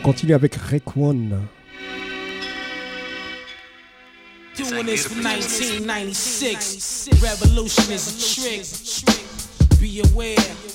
continue 0.00 0.34
avec 0.34 0.56
Rek 0.56 0.96
One. 0.96 1.46
Doing 4.56 4.86
this 4.86 5.06
for 5.06 5.22
1996. 5.22 7.10
Revolution 7.22 7.92
is 7.92 8.08
a 8.08 8.16
trick. 8.34 8.64
Be 9.80 10.00
aware. 10.00 10.65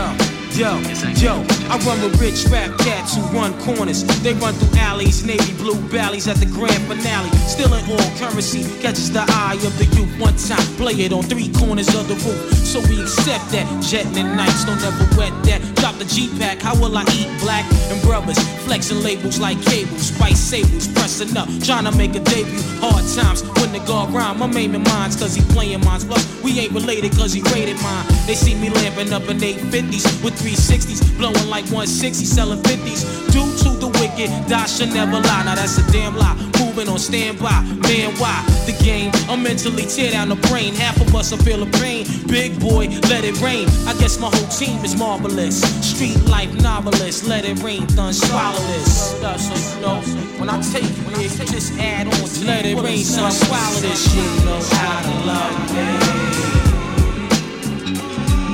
Yo, 0.00 0.16
yo, 0.56 0.80
yo, 1.20 1.44
I 1.68 1.76
run 1.84 2.00
with 2.00 2.18
rich 2.18 2.46
rap 2.46 2.70
cats 2.78 3.16
who 3.16 3.22
run 3.36 3.52
corners. 3.60 4.02
They 4.22 4.32
run 4.32 4.54
through 4.54 4.78
alleys, 4.78 5.22
navy 5.26 5.52
blue 5.58 5.74
valleys 5.74 6.26
at 6.26 6.36
the 6.36 6.46
grand 6.46 6.82
finale. 6.88 7.28
Still 7.46 7.74
in 7.74 7.84
all 7.84 8.16
currency, 8.16 8.64
catches 8.80 9.12
the 9.12 9.20
eye 9.28 9.60
of 9.60 9.76
the 9.76 9.84
youth. 9.96 10.08
One 10.18 10.36
time, 10.36 10.64
play 10.76 10.94
it 10.94 11.12
on 11.12 11.24
three 11.24 11.52
corners 11.52 11.94
of 11.94 12.08
the 12.08 12.14
roof. 12.14 12.40
So 12.64 12.80
we 12.88 13.02
accept 13.02 13.50
that. 13.52 13.66
Jetting 13.82 14.16
in 14.16 14.36
nights, 14.36 14.64
don't 14.64 14.82
ever 14.82 15.04
wet 15.18 15.32
that. 15.44 15.60
Drop 15.80 15.96
the 15.96 16.04
G 16.04 16.28
pack, 16.38 16.60
how 16.60 16.74
will 16.78 16.94
I 16.96 17.04
eat 17.16 17.28
black? 17.40 17.64
And 17.90 18.00
brothers, 18.02 18.38
flexing 18.64 19.02
labels 19.02 19.40
like 19.40 19.56
cables, 19.64 20.12
spice 20.12 20.38
sables, 20.38 20.86
pressing 20.88 21.34
up, 21.36 21.48
trying 21.64 21.84
to 21.84 21.92
make 21.96 22.14
a 22.14 22.20
debut. 22.20 22.60
Hard 22.84 23.02
times 23.16 23.40
when 23.58 23.72
the 23.72 23.80
guard 23.86 24.10
rhyme, 24.10 24.42
I'm 24.42 24.54
aiming 24.56 24.84
mines 24.84 25.16
cause 25.16 25.34
he 25.34 25.42
playing 25.54 25.80
mines. 25.80 26.04
Plus, 26.04 26.20
we 26.42 26.58
ain't 26.60 26.72
related 26.72 27.12
cause 27.12 27.32
he 27.32 27.40
rated 27.54 27.80
mine. 27.80 28.06
They 28.26 28.34
see 28.34 28.54
me 28.54 28.68
lamping 28.68 29.14
up 29.14 29.22
in 29.30 29.38
850s 29.38 30.22
with 30.22 30.34
360s, 30.36 31.16
blowing 31.16 31.48
like 31.48 31.64
160, 31.72 32.26
selling 32.26 32.60
50s. 32.60 33.32
Due 33.32 33.48
to 33.64 33.69
die 34.16 34.66
should 34.66 34.92
never 34.92 35.20
lie. 35.20 35.44
Now 35.44 35.54
that's 35.54 35.78
a 35.78 35.92
damn 35.92 36.16
lie. 36.16 36.36
Moving 36.58 36.88
on 36.88 36.98
standby, 36.98 37.62
man, 37.82 38.14
why? 38.16 38.44
The 38.66 38.76
game, 38.82 39.10
I'm 39.28 39.42
mentally 39.42 39.86
tear 39.86 40.12
down 40.12 40.28
the 40.28 40.36
brain. 40.48 40.74
Half 40.74 41.00
of 41.00 41.14
us 41.14 41.30
will 41.30 41.38
feel 41.38 41.64
the 41.64 41.78
pain. 41.78 42.06
Big 42.28 42.58
boy, 42.60 42.88
let 43.08 43.24
it 43.24 43.40
rain. 43.40 43.68
I 43.86 43.94
guess 43.98 44.18
my 44.20 44.28
whole 44.28 44.48
team 44.48 44.84
is 44.84 44.96
marvelous. 44.96 45.60
Street 45.84 46.22
life 46.28 46.52
novelist, 46.62 47.26
let 47.26 47.44
it 47.44 47.62
rain, 47.62 47.86
thun 47.88 48.12
swallow 48.12 48.58
this. 48.68 49.10
So 49.20 49.76
you 49.76 49.82
know, 49.82 50.00
when 50.38 50.48
I 50.48 50.60
take 50.60 50.84
it, 50.84 50.98
when 51.06 51.16
I 51.16 51.22
just 51.28 51.72
add 51.78 52.06
on 52.06 52.12
to 52.12 52.44
let 52.46 52.64
it 52.64 52.78
rain, 52.78 53.04
son, 53.04 53.32
swallow 53.32 53.80
this 53.80 54.12
shit. 54.12 54.22
You 54.22 54.44
know 54.44 54.60
how 54.78 55.00
to 55.02 55.14
love 55.26 55.56
me. 55.74 55.86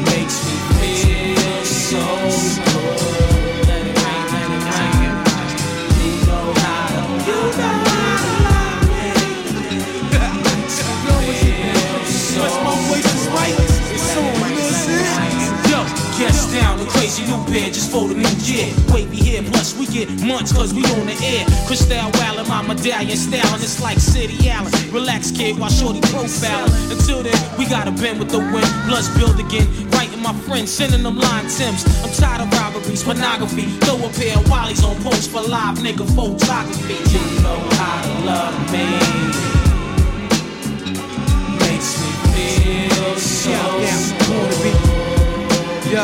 Makes 0.05 0.39
me 0.47 0.55
feel 0.81 1.65
so 1.65 2.03
good. 2.73 3.36
Down, 16.57 16.79
the 16.79 16.87
crazy 16.87 17.23
new 17.29 17.41
pair 17.53 17.69
just 17.69 17.91
for 17.91 18.09
the 18.09 18.15
new 18.15 18.37
year. 18.49 18.73
Wavy 18.93 19.17
here, 19.17 19.43
plus 19.43 19.77
we 19.77 19.87
get 19.87 20.09
months 20.25 20.53
cause 20.53 20.73
we 20.73 20.83
on 20.97 21.07
the 21.07 21.17
air. 21.21 21.45
Crystal 21.67 22.11
Wallin, 22.17 22.49
my 22.49 22.63
medallion 22.63 23.17
style, 23.17 23.53
and 23.55 23.63
it's 23.63 23.81
like 23.81 23.99
City 23.99 24.49
Allen. 24.49 24.73
Relax, 24.91 25.31
kid, 25.31 25.59
while 25.59 25.71
shorty 25.71 26.01
profiling. 26.13 26.73
Until 26.91 27.23
then, 27.23 27.39
we 27.59 27.67
gotta 27.67 27.93
bend 27.93 28.19
with 28.19 28.31
the 28.31 28.39
wind. 28.39 28.71
Bloods 28.89 29.09
build 29.17 29.39
again, 29.39 29.69
writing 29.91 30.23
my 30.23 30.35
friends, 30.47 30.71
sending 30.73 31.03
them 31.03 31.19
line 31.19 31.47
Tims. 31.49 31.85
I'm 32.03 32.13
tired 32.13 32.41
of 32.41 32.51
robberies, 32.59 33.03
pornography. 33.03 33.67
Throw 33.85 33.97
a 33.97 34.09
pair 34.17 34.37
of 34.39 34.45
Wallies 34.49 34.83
on 34.83 34.97
post 35.03 35.31
for 35.31 35.43
live 35.43 35.79
nigga 35.79 36.07
photography. 36.17 36.97
You 37.13 37.23
know 37.45 37.61
how 37.79 37.99
to 38.07 38.13
love 38.31 38.57
me. 38.73 38.87
Makes 41.61 41.91
me 42.01 42.47
feel 42.65 43.17
so 43.17 43.57
good. 44.27 44.96
Yo, 45.87 46.03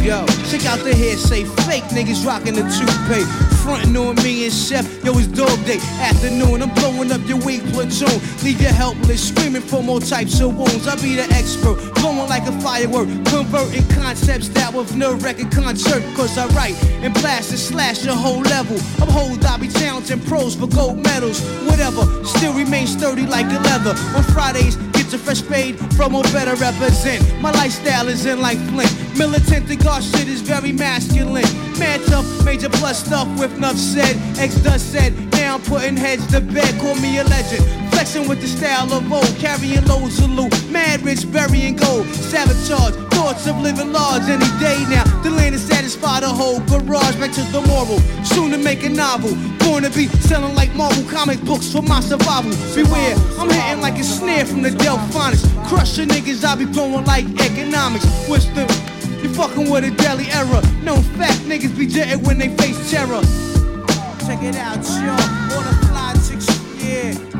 yo, 0.00 0.24
check 0.46 0.64
out 0.64 0.78
the 0.84 0.94
hair, 0.94 1.16
say 1.16 1.44
fake 1.66 1.82
niggas 1.90 2.24
rocking 2.24 2.54
the 2.54 2.62
toupee. 2.62 3.24
Frontin' 3.64 3.96
on 3.96 4.14
me 4.22 4.44
and 4.44 4.52
Chef, 4.52 4.86
yo, 5.04 5.12
it's 5.18 5.26
dog 5.26 5.58
day. 5.66 5.78
Afternoon, 5.98 6.62
I'm 6.62 6.72
blowing 6.74 7.10
up 7.10 7.20
your 7.26 7.38
weak 7.38 7.62
platoon. 7.72 8.20
Leave 8.44 8.60
you 8.60 8.68
helpless, 8.68 9.28
screaming 9.28 9.62
for 9.62 9.82
more 9.82 10.00
types 10.00 10.40
of 10.40 10.56
wounds. 10.56 10.86
I 10.86 10.94
be 10.96 11.16
the 11.16 11.26
expert, 11.34 11.76
blowing 11.96 12.28
like 12.28 12.46
a 12.46 12.52
firework. 12.60 13.08
Converting 13.26 13.86
concepts 13.88 14.48
that 14.50 14.72
with 14.72 14.94
no 14.94 15.14
record 15.16 15.50
concert. 15.50 16.04
Cause 16.14 16.38
I 16.38 16.46
write 16.54 16.76
and 17.02 17.12
blast 17.14 17.50
and 17.50 17.58
slash 17.58 18.02
the 18.02 18.14
whole 18.14 18.42
level. 18.42 18.76
Uphold 19.02 19.40
Dobby 19.40 19.68
Towns 19.68 20.10
and 20.12 20.24
pros 20.26 20.54
for 20.54 20.68
gold 20.68 21.02
medals. 21.02 21.40
Whatever, 21.66 22.06
still 22.24 22.54
remain 22.54 22.86
sturdy 22.86 23.26
like 23.26 23.46
a 23.46 23.60
leather. 23.66 23.98
On 24.16 24.22
Fridays, 24.32 24.76
get 25.04 25.12
your 25.12 25.20
fresh 25.20 25.42
fade 25.42 25.76
from 25.94 26.14
a 26.14 26.22
better 26.24 26.54
represent. 26.56 27.22
My 27.40 27.50
lifestyle 27.50 28.08
is 28.08 28.26
in 28.26 28.40
like 28.40 28.58
Flint. 28.70 28.92
Militant, 29.18 29.66
the 29.66 29.76
God 29.76 30.02
shit 30.02 30.28
is 30.28 30.40
very 30.40 30.72
masculine. 30.72 31.44
Man 31.78 32.00
tough, 32.06 32.26
major 32.44 32.68
plus 32.68 33.04
stuff 33.04 33.28
with 33.38 33.54
enough 33.56 33.76
said. 33.76 34.16
X 34.38 34.54
does 34.56 34.82
said, 34.82 35.12
now 35.32 35.54
I'm 35.54 35.62
putting 35.62 35.96
heads 35.96 36.26
to 36.28 36.40
bed. 36.40 36.80
Call 36.80 36.94
me 36.96 37.18
a 37.18 37.24
legend. 37.24 37.83
Flexing 37.94 38.28
with 38.28 38.40
the 38.40 38.48
style 38.48 38.92
of 38.92 39.10
old, 39.12 39.24
carrying 39.38 39.84
loads 39.86 40.18
of 40.18 40.30
loot. 40.30 40.52
Mad 40.70 41.02
rich, 41.02 41.30
burying 41.30 41.76
gold. 41.76 42.06
Sabotage, 42.06 42.94
thoughts 43.14 43.46
of 43.46 43.56
living 43.60 43.92
large 43.92 44.24
any 44.24 44.50
day 44.58 44.82
now. 44.90 45.04
The 45.22 45.30
land 45.30 45.54
is 45.54 45.62
satisfy 45.62 46.20
the 46.20 46.28
whole 46.28 46.58
garage. 46.66 47.14
Back 47.16 47.32
to 47.38 47.42
the 47.54 47.62
moral. 47.62 48.00
Soon 48.24 48.50
to 48.50 48.58
make 48.58 48.82
a 48.82 48.88
novel. 48.88 49.30
Born 49.58 49.84
to 49.84 49.90
be 49.90 50.08
selling 50.26 50.56
like 50.56 50.74
Marvel 50.74 51.04
comic 51.08 51.40
books 51.44 51.72
for 51.72 51.82
my 51.82 52.00
survival. 52.00 52.50
Beware, 52.74 53.14
I'm 53.38 53.48
hitting 53.48 53.80
like 53.80 53.98
a 53.98 54.04
snare 54.04 54.44
from 54.44 54.62
the 54.62 54.70
Delphonics. 54.70 55.46
Crushing 55.68 56.08
niggas, 56.08 56.44
I 56.44 56.56
be 56.56 56.66
blowing 56.66 57.04
like 57.04 57.26
economics. 57.40 58.06
What's 58.28 58.46
the 58.46 58.66
you 59.22 59.32
fucking 59.32 59.70
with 59.70 59.84
a 59.84 59.90
deadly 59.90 60.26
error. 60.32 60.60
No 60.82 60.96
fact, 61.16 61.38
niggas 61.48 61.78
be 61.78 61.86
jetting 61.86 62.22
when 62.24 62.38
they 62.38 62.48
face 62.56 62.90
terror. 62.90 63.22
Check 64.26 64.42
it 64.42 64.56
out, 64.56 64.84
yo. 65.00 65.83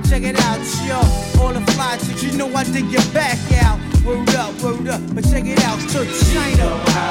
Check 0.08 0.22
it 0.22 0.38
out, 0.40 0.60
yo. 0.86 0.98
All 1.40 1.52
the 1.52 1.60
fly 1.72 1.96
chicks, 1.96 2.22
you 2.22 2.32
know 2.36 2.48
I 2.54 2.64
dig 2.64 2.90
your 2.90 3.04
back 3.12 3.38
out. 3.64 3.78
Word 4.04 4.28
up, 4.36 4.60
word 4.62 4.88
up. 4.88 5.00
But 5.14 5.24
check 5.24 5.44
it 5.46 5.62
out, 5.64 5.80
to 5.90 6.04
China. 6.32 6.66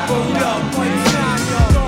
Word 0.10 0.42
up, 0.42 0.78
one 0.78 1.74
yo. 1.76 1.83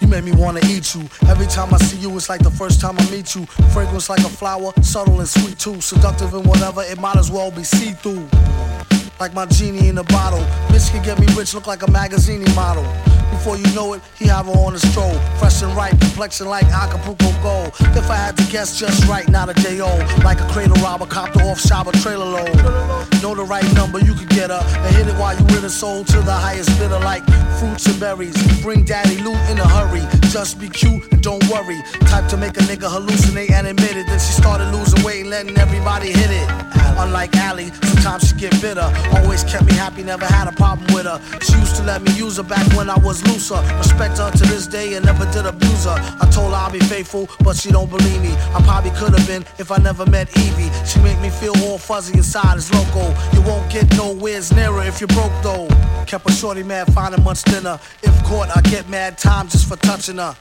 You 0.00 0.08
make 0.08 0.24
me 0.24 0.32
wanna 0.32 0.60
eat 0.64 0.92
you. 0.94 1.02
Every 1.28 1.46
time 1.46 1.72
I 1.72 1.78
see 1.78 1.98
you, 1.98 2.16
it's 2.16 2.28
like 2.28 2.42
the 2.42 2.50
first 2.50 2.80
time 2.80 2.96
I 2.98 3.10
meet 3.10 3.34
you. 3.36 3.46
Fragrance 3.72 4.08
like 4.08 4.20
a 4.20 4.28
flower, 4.28 4.72
subtle 4.82 5.20
and 5.20 5.28
sweet 5.28 5.58
too. 5.58 5.80
Seductive 5.80 6.34
and 6.34 6.44
whatever, 6.44 6.82
it 6.82 6.98
might 6.98 7.16
as 7.16 7.30
well 7.30 7.50
be 7.52 7.62
see 7.62 7.92
through. 7.92 8.28
like 9.20 9.34
my 9.34 9.46
genie 9.46 9.88
in 9.88 9.98
a 9.98 10.04
bottle. 10.04 10.40
Bitch 10.68 10.90
can 10.90 11.02
get 11.04 11.20
me 11.20 11.26
rich, 11.36 11.54
look 11.54 11.68
like 11.68 11.82
a 11.86 11.90
magazine 11.90 12.42
model. 12.54 12.84
Before 13.32 13.56
you 13.56 13.66
know 13.74 13.94
it, 13.94 14.02
he 14.16 14.26
have 14.26 14.46
her 14.46 14.52
on 14.52 14.74
a 14.74 14.78
stroll. 14.78 15.18
Fresh 15.40 15.62
and 15.62 15.74
ripe, 15.74 15.98
complexion 15.98 16.46
like 16.48 16.66
Acapulco 16.66 17.32
gold. 17.42 17.72
If 17.96 18.08
I 18.10 18.16
had 18.16 18.36
to 18.36 18.44
guess 18.52 18.78
just 18.78 19.08
right, 19.08 19.28
not 19.28 19.48
a 19.48 19.54
day 19.54 19.80
old. 19.80 20.00
Like 20.22 20.40
a 20.40 20.48
cradle 20.52 20.76
robber, 20.76 21.06
copter 21.06 21.42
off 21.42 21.58
shop 21.58 21.88
a 21.88 21.92
trailer 21.92 22.26
load. 22.26 22.54
Know 23.22 23.34
the 23.34 23.44
right 23.44 23.66
number, 23.74 23.98
you 23.98 24.14
can 24.14 24.28
get 24.28 24.50
her. 24.50 24.62
And 24.84 24.94
hit 24.94 25.08
it 25.08 25.16
while 25.18 25.36
you 25.36 25.44
with 25.46 25.64
a 25.64 25.70
soul 25.70 26.04
to 26.04 26.18
the 26.20 26.32
highest 26.32 26.70
bidder 26.78 27.00
like 27.00 27.24
fruits 27.58 27.86
and 27.86 27.98
berries. 27.98 28.36
Bring 28.62 28.84
daddy 28.84 29.16
loot 29.18 29.40
in 29.50 29.58
a 29.58 29.66
hurry. 29.66 30.04
Just 30.30 30.60
be 30.60 30.68
cute 30.68 31.10
and 31.10 31.22
don't 31.22 31.42
worry. 31.48 31.80
Type 32.06 32.28
to 32.28 32.36
make 32.36 32.56
a 32.58 32.64
nigga 32.70 32.88
hallucinate 32.88 33.50
and 33.50 33.66
admit 33.66 33.96
it. 33.96 34.06
Then 34.06 34.20
she 34.20 34.32
started 34.32 34.70
losing 34.70 35.02
weight 35.02 35.26
letting 35.26 35.56
everybody 35.56 36.12
hit 36.12 36.30
it. 36.30 36.48
Unlike 36.98 37.36
Allie, 37.36 37.70
sometimes 37.82 38.28
she 38.28 38.36
get 38.36 38.52
bitter. 38.60 38.88
Always 39.16 39.42
kept 39.44 39.64
me 39.64 39.72
happy, 39.72 40.02
never 40.02 40.26
had 40.26 40.46
a 40.46 40.52
problem 40.52 40.92
with 40.92 41.06
her. 41.06 41.18
She 41.40 41.54
used 41.58 41.76
to 41.76 41.82
let 41.84 42.02
me 42.02 42.12
use 42.12 42.36
her 42.36 42.42
back 42.42 42.66
when 42.76 42.90
I 42.90 42.98
was 42.98 43.21
Respect 43.32 44.18
her 44.18 44.30
to 44.30 44.44
this 44.44 44.66
day 44.66 44.94
and 44.94 45.04
never 45.04 45.30
did 45.32 45.46
abuse 45.46 45.84
her. 45.84 45.96
I 46.20 46.30
told 46.30 46.52
her 46.52 46.56
I'll 46.56 46.70
be 46.70 46.78
faithful, 46.78 47.28
but 47.44 47.56
she 47.56 47.70
don't 47.70 47.90
believe 47.90 48.22
me. 48.22 48.32
I 48.54 48.62
probably 48.62 48.90
could 48.92 49.12
have 49.18 49.26
been 49.26 49.44
if 49.58 49.70
I 49.70 49.78
never 49.78 50.06
met 50.06 50.28
Evie. 50.38 50.70
She 50.86 51.00
make 51.00 51.20
me 51.20 51.28
feel 51.28 51.54
all 51.64 51.78
fuzzy 51.78 52.16
inside, 52.16 52.56
it's 52.56 52.72
loco. 52.72 53.14
You 53.32 53.42
won't 53.42 53.70
get 53.70 53.90
nowhere's 53.96 54.52
nearer 54.52 54.82
if 54.84 55.00
you're 55.00 55.08
broke 55.08 55.32
though. 55.42 55.68
Kept 56.06 56.28
a 56.28 56.32
shorty 56.32 56.62
mad, 56.62 56.92
finding 56.94 57.22
much 57.22 57.40
thinner. 57.42 57.78
If 58.02 58.24
caught, 58.24 58.56
I 58.56 58.60
get 58.62 58.88
mad 58.88 59.18
time 59.18 59.48
just 59.48 59.68
for 59.68 59.76
touching 59.76 60.18
her. 60.18 60.36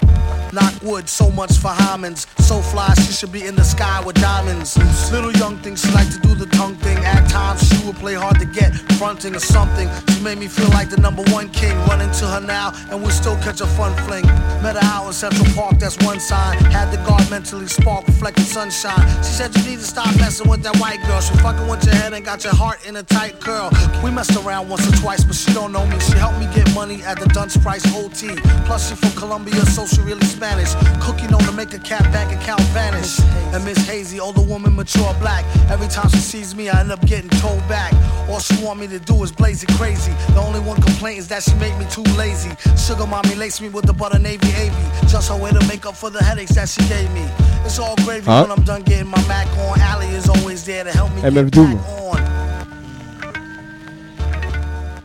Knock 0.53 0.73
wood, 0.81 1.07
so 1.07 1.31
much 1.31 1.53
for 1.57 1.69
Hymens. 1.69 2.27
So 2.41 2.59
fly, 2.59 2.93
she 2.95 3.13
should 3.13 3.31
be 3.31 3.45
in 3.47 3.55
the 3.55 3.63
sky 3.63 4.03
with 4.05 4.15
diamonds. 4.15 4.77
Little 5.11 5.31
young 5.33 5.57
thing, 5.59 5.75
she 5.75 5.89
like 5.91 6.11
to 6.11 6.19
do 6.19 6.35
the 6.35 6.45
tongue 6.47 6.75
thing. 6.75 6.97
At 6.97 7.29
times, 7.29 7.67
she 7.67 7.85
would 7.85 7.95
play 7.95 8.15
hard 8.15 8.37
to 8.39 8.45
get, 8.45 8.73
fronting 8.99 9.33
or 9.35 9.39
something. 9.39 9.89
She 10.09 10.21
made 10.21 10.37
me 10.37 10.47
feel 10.47 10.69
like 10.69 10.89
the 10.89 10.97
number 10.97 11.23
one 11.31 11.49
king. 11.49 11.77
Running 11.87 12.11
to 12.19 12.27
her 12.27 12.41
now, 12.41 12.70
and 12.89 13.01
we 13.03 13.11
still 13.11 13.35
catch 13.37 13.61
a 13.61 13.67
fun 13.67 13.95
fling. 14.05 14.25
Met 14.61 14.75
her 14.75 14.83
out 14.83 15.07
in 15.07 15.13
Central 15.13 15.47
Park, 15.53 15.79
that's 15.79 15.97
one 16.05 16.19
sign. 16.19 16.57
Had 16.71 16.91
the 16.91 16.97
guard 17.07 17.29
mentally 17.29 17.67
spark, 17.67 18.05
reflecting 18.07 18.45
sunshine. 18.45 19.07
She 19.23 19.31
said 19.37 19.55
you 19.55 19.63
need 19.63 19.79
to 19.79 19.85
stop 19.85 20.13
messing 20.17 20.49
with 20.49 20.63
that 20.63 20.77
white 20.77 21.01
girl. 21.07 21.21
She 21.21 21.33
fucking 21.37 21.67
with 21.67 21.83
your 21.85 21.95
head 21.95 22.13
and 22.13 22.23
got 22.23 22.43
your 22.43 22.55
heart 22.55 22.85
in 22.85 22.95
a 22.97 23.03
tight 23.03 23.39
curl. 23.39 23.69
We 24.03 24.11
messed 24.11 24.35
around 24.35 24.69
once 24.69 24.87
or 24.87 24.95
twice, 24.97 25.23
but 25.23 25.35
she 25.35 25.53
don't 25.53 25.71
know 25.71 25.85
me. 25.85 25.99
She 25.99 26.13
helped 26.13 26.39
me 26.39 26.47
get 26.53 26.73
money 26.73 27.01
at 27.03 27.19
the 27.19 27.27
Dunce 27.27 27.57
Price 27.57 27.85
OT. 27.95 28.35
Plus, 28.65 28.89
she 28.89 28.95
from 28.95 29.11
Colombia, 29.11 29.65
so 29.65 29.85
she 29.85 30.01
really 30.01 30.25
Spanish. 30.25 30.73
Cookie 31.01 31.27
known 31.27 31.41
to 31.41 31.51
make 31.51 31.73
a 31.73 31.79
cat 31.79 32.03
bank 32.11 32.31
account 32.31 32.61
vanish. 32.73 33.19
And 33.53 33.63
Miss 33.65 33.77
Hazy, 33.87 34.19
older 34.19 34.41
woman, 34.41 34.75
mature 34.75 35.13
black. 35.19 35.45
Every 35.69 35.87
time 35.87 36.09
she 36.09 36.17
sees 36.17 36.55
me, 36.55 36.69
I 36.69 36.79
end 36.79 36.91
up 36.91 37.01
getting 37.05 37.29
told 37.41 37.59
back. 37.67 37.93
All 38.29 38.39
she 38.39 38.55
want 38.63 38.79
me 38.79 38.87
to 38.87 38.99
do 38.99 39.23
is 39.23 39.31
blaze 39.31 39.63
it 39.63 39.69
crazy. 39.73 40.13
The 40.33 40.39
only 40.39 40.59
one 40.59 40.81
complaint 40.81 41.19
is 41.19 41.27
that 41.29 41.43
she 41.43 41.53
make 41.55 41.77
me 41.77 41.85
too 41.89 42.03
lazy. 42.15 42.51
Sugar 42.77 43.05
mommy 43.07 43.35
lace 43.35 43.61
me 43.61 43.69
with 43.69 43.85
the 43.85 43.93
butter 43.93 44.19
navy 44.19 44.47
AV. 44.55 45.07
Just 45.07 45.29
her 45.29 45.37
way 45.37 45.51
to 45.51 45.65
make 45.67 45.85
up 45.85 45.95
for 45.95 46.09
the 46.09 46.23
headaches 46.23 46.55
that 46.55 46.67
she 46.69 46.81
gave 46.87 47.11
me. 47.13 47.23
It's 47.65 47.79
all 47.79 47.95
gravy 47.97 48.25
Hein? 48.25 48.49
when 48.49 48.57
I'm 48.57 48.63
done 48.65 48.81
getting 48.83 49.07
my 49.09 49.21
Mac 49.27 49.47
on. 49.57 49.79
Allie 49.79 50.07
is 50.07 50.27
always 50.29 50.63
there 50.65 50.83
to 50.83 50.91
help 50.91 51.11
me 51.13 51.21
MF 51.21 51.33
get 51.45 51.51
Doom. 51.51 51.75
back 51.77 51.85
on. 51.87 52.21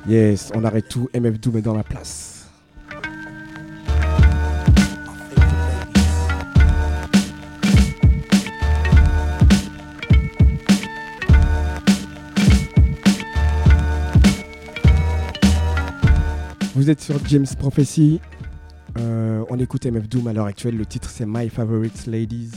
Yes, 0.09 0.51
on 0.55 0.63
arrête 0.65 0.89
tout. 0.89 1.09
MF 1.13 1.39
Doom 1.41 1.57
est 1.59 1.63
dans 1.63 1.75
la 1.75 1.83
place. 1.83 2.46
Vous 16.77 16.91
êtes 16.91 17.01
sur 17.01 17.27
James 17.29 17.47
Prophecy. 17.59 18.21
Euh, 18.99 19.43
on 19.49 19.59
écoute 19.59 19.87
MF 19.87 20.11
Doom 20.11 20.27
à 20.27 20.35
l'heure 20.35 20.45
actuelle. 20.45 20.77
Le 20.77 20.85
titre 20.85 21.09
c'est 21.09 21.25
My 21.25 21.49
Favorites 21.49 22.05
Ladies. 22.07 22.51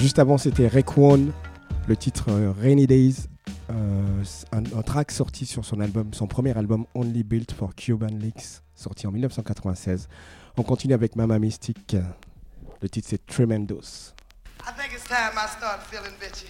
Juste 0.00 0.18
avant 0.18 0.38
c'était 0.38 0.66
Raekwon. 0.66 1.30
Le 1.88 1.94
titre 1.94 2.30
euh, 2.30 2.54
Rainy 2.58 2.86
Days. 2.86 3.26
Euh, 3.68 4.22
un, 4.50 4.64
un 4.78 4.82
track 4.82 5.10
sorti 5.10 5.44
sur 5.44 5.66
son 5.66 5.80
album, 5.80 6.14
son 6.14 6.26
premier 6.26 6.56
album 6.56 6.86
Only 6.94 7.22
Built 7.22 7.52
for 7.52 7.74
Cuban 7.74 8.06
Leaks, 8.18 8.62
sorti 8.74 9.06
en 9.06 9.12
1996. 9.12 10.08
On 10.56 10.62
continue 10.62 10.94
avec 10.94 11.16
Mama 11.16 11.38
Mystic. 11.38 11.98
Le 12.80 12.88
titre 12.88 13.08
c'est 13.10 13.26
Tremendos. 13.26 14.14
I 14.62 14.72
think 14.74 14.94
it's 14.94 15.04
time 15.06 15.36
I 15.36 15.46
start 15.50 15.82
feeling 15.90 16.14
bitchy. 16.18 16.46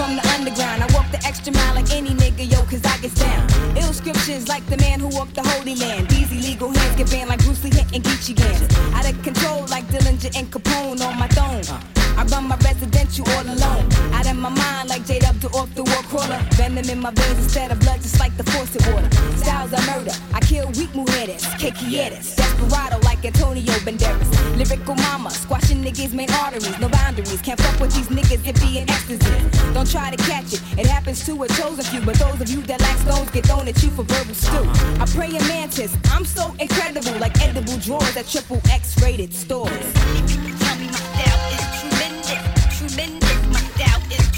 From 0.00 0.16
the 0.16 0.24
underground. 0.34 0.82
I 0.82 0.86
walk 0.94 1.10
the 1.10 1.20
extra 1.26 1.52
mile 1.52 1.74
like 1.74 1.90
any 1.92 2.10
nigga, 2.10 2.50
yo, 2.50 2.60
cause 2.64 2.84
I 2.84 2.96
get 2.98 3.14
down. 3.14 3.44
Ill 3.76 3.92
scriptures 3.92 4.48
like 4.48 4.64
the 4.66 4.78
man 4.78 5.00
who 5.00 5.08
walked 5.08 5.34
the 5.34 5.42
holy 5.42 5.74
land. 5.76 6.10
Easy 6.12 6.40
legal 6.40 6.70
hands 6.72 6.96
get 6.96 7.10
banned 7.10 7.28
like 7.28 7.42
Bruce 7.44 7.62
Lee 7.64 7.70
hitting 7.70 8.02
Geechee 8.02 8.34
Gans. 8.34 8.62
Out 8.96 9.08
of 9.10 9.22
control 9.22 9.66
like 9.68 9.84
Dillinger 9.88 10.32
and 10.38 10.50
Capone 10.50 11.00
on 11.06 11.18
my 11.18 11.28
throne. 11.28 11.99
I 12.16 12.24
run 12.24 12.48
my 12.48 12.56
residential 12.56 13.28
all 13.30 13.44
alone. 13.44 13.86
Out 14.12 14.26
of 14.30 14.36
my 14.36 14.48
mind 14.50 14.88
like 14.88 15.06
J 15.06 15.18
Dub 15.18 15.40
to 15.40 15.48
off 15.48 15.74
the 15.74 15.84
wall 15.84 16.02
crawler. 16.10 16.38
Venom 16.52 16.88
in 16.88 17.00
my 17.00 17.10
veins 17.10 17.38
instead 17.38 17.70
of 17.70 17.80
blood, 17.80 18.00
just 18.02 18.18
like 18.20 18.36
the 18.36 18.44
faucet 18.44 18.86
water. 18.92 19.10
Styles 19.36 19.72
of 19.72 19.84
murder. 19.86 20.12
I 20.34 20.40
kill 20.40 20.66
weak 20.78 20.92
mujeres, 20.92 21.44
quequieres. 21.58 22.36
Desperado 22.36 22.98
like 23.04 23.24
Antonio 23.24 23.72
Banderas. 23.86 24.30
Lyrical 24.56 24.94
mama, 24.96 25.30
squashing 25.30 25.82
niggas' 25.82 26.12
main 26.12 26.30
arteries. 26.42 26.78
No 26.78 26.88
boundaries, 26.88 27.40
can't 27.40 27.60
fuck 27.60 27.80
with 27.80 27.94
these 27.94 28.08
niggas 28.08 28.46
if 28.46 28.60
be 28.60 28.78
in 28.78 28.90
ecstasy. 28.90 29.72
Don't 29.72 29.90
try 29.90 30.10
to 30.10 30.16
catch 30.24 30.52
it, 30.52 30.62
it 30.78 30.86
happens 30.86 31.24
to 31.26 31.42
a 31.42 31.48
chosen 31.48 31.84
few. 31.84 32.00
But 32.00 32.16
those 32.16 32.40
of 32.40 32.48
you 32.48 32.62
that 32.62 32.80
lack 32.80 32.98
stones 32.98 33.30
get 33.30 33.46
thrown 33.46 33.68
at 33.68 33.82
you 33.82 33.90
for 33.90 34.02
verbal 34.02 34.34
stew. 34.34 34.64
I 35.00 35.06
pray 35.06 35.28
a 35.28 35.40
mantis, 35.48 35.96
I'm 36.12 36.24
so 36.24 36.54
incredible, 36.58 37.18
like 37.18 37.40
edible 37.40 37.76
drawers 37.78 38.16
at 38.16 38.26
triple 38.26 38.60
X 38.70 39.00
rated 39.02 39.32
stores. 39.32 40.49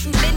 Aka 0.05 0.33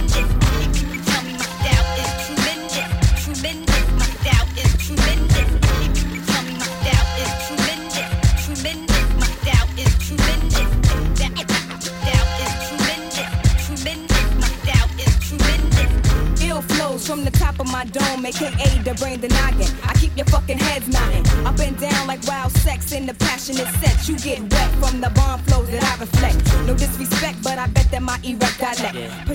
the 17.25 17.31
top 17.31 17.59
of 17.59 17.67
my 17.71 17.83
dome, 17.85 18.23
a 18.23 18.29
aid 18.29 18.85
the 18.85 18.93
brain 19.01 19.19
the 19.19 19.27
noggin. 19.29 19.67
I 19.83 19.93
keep 19.95 20.15
your 20.15 20.27
fucking 20.27 20.59
heads 20.59 20.87
nodding. 20.87 21.25
Up 21.45 21.59
and 21.59 21.77
down 21.79 22.07
like 22.07 22.21
wild 22.27 22.51
sex 22.51 22.91
in 22.91 23.07
the 23.07 23.15
passionate 23.15 23.67
set. 23.81 24.07
You 24.07 24.15
get 24.17 24.39
wet 24.53 24.71
from 24.79 25.01
the 25.01 25.09
bomb 25.09 25.39
flows 25.41 25.69
that 25.71 25.83
I 25.83 25.99
reflect. 25.99 26.37
No 26.67 26.75
disrespect, 26.75 27.41
but 27.43 27.57
I 27.57 27.67
bet 27.67 27.89
that 27.91 28.03
my 28.03 28.19
erect 28.23 28.59
dialect. 28.59 28.84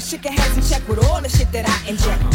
Push 0.01 0.15
your 0.15 0.33
heads 0.33 0.57
and 0.57 0.67
check 0.67 0.89
with 0.89 1.05
all 1.05 1.21
the 1.21 1.29
shit 1.29 1.53
that 1.53 1.69
I 1.69 1.91
inject. 1.91 2.30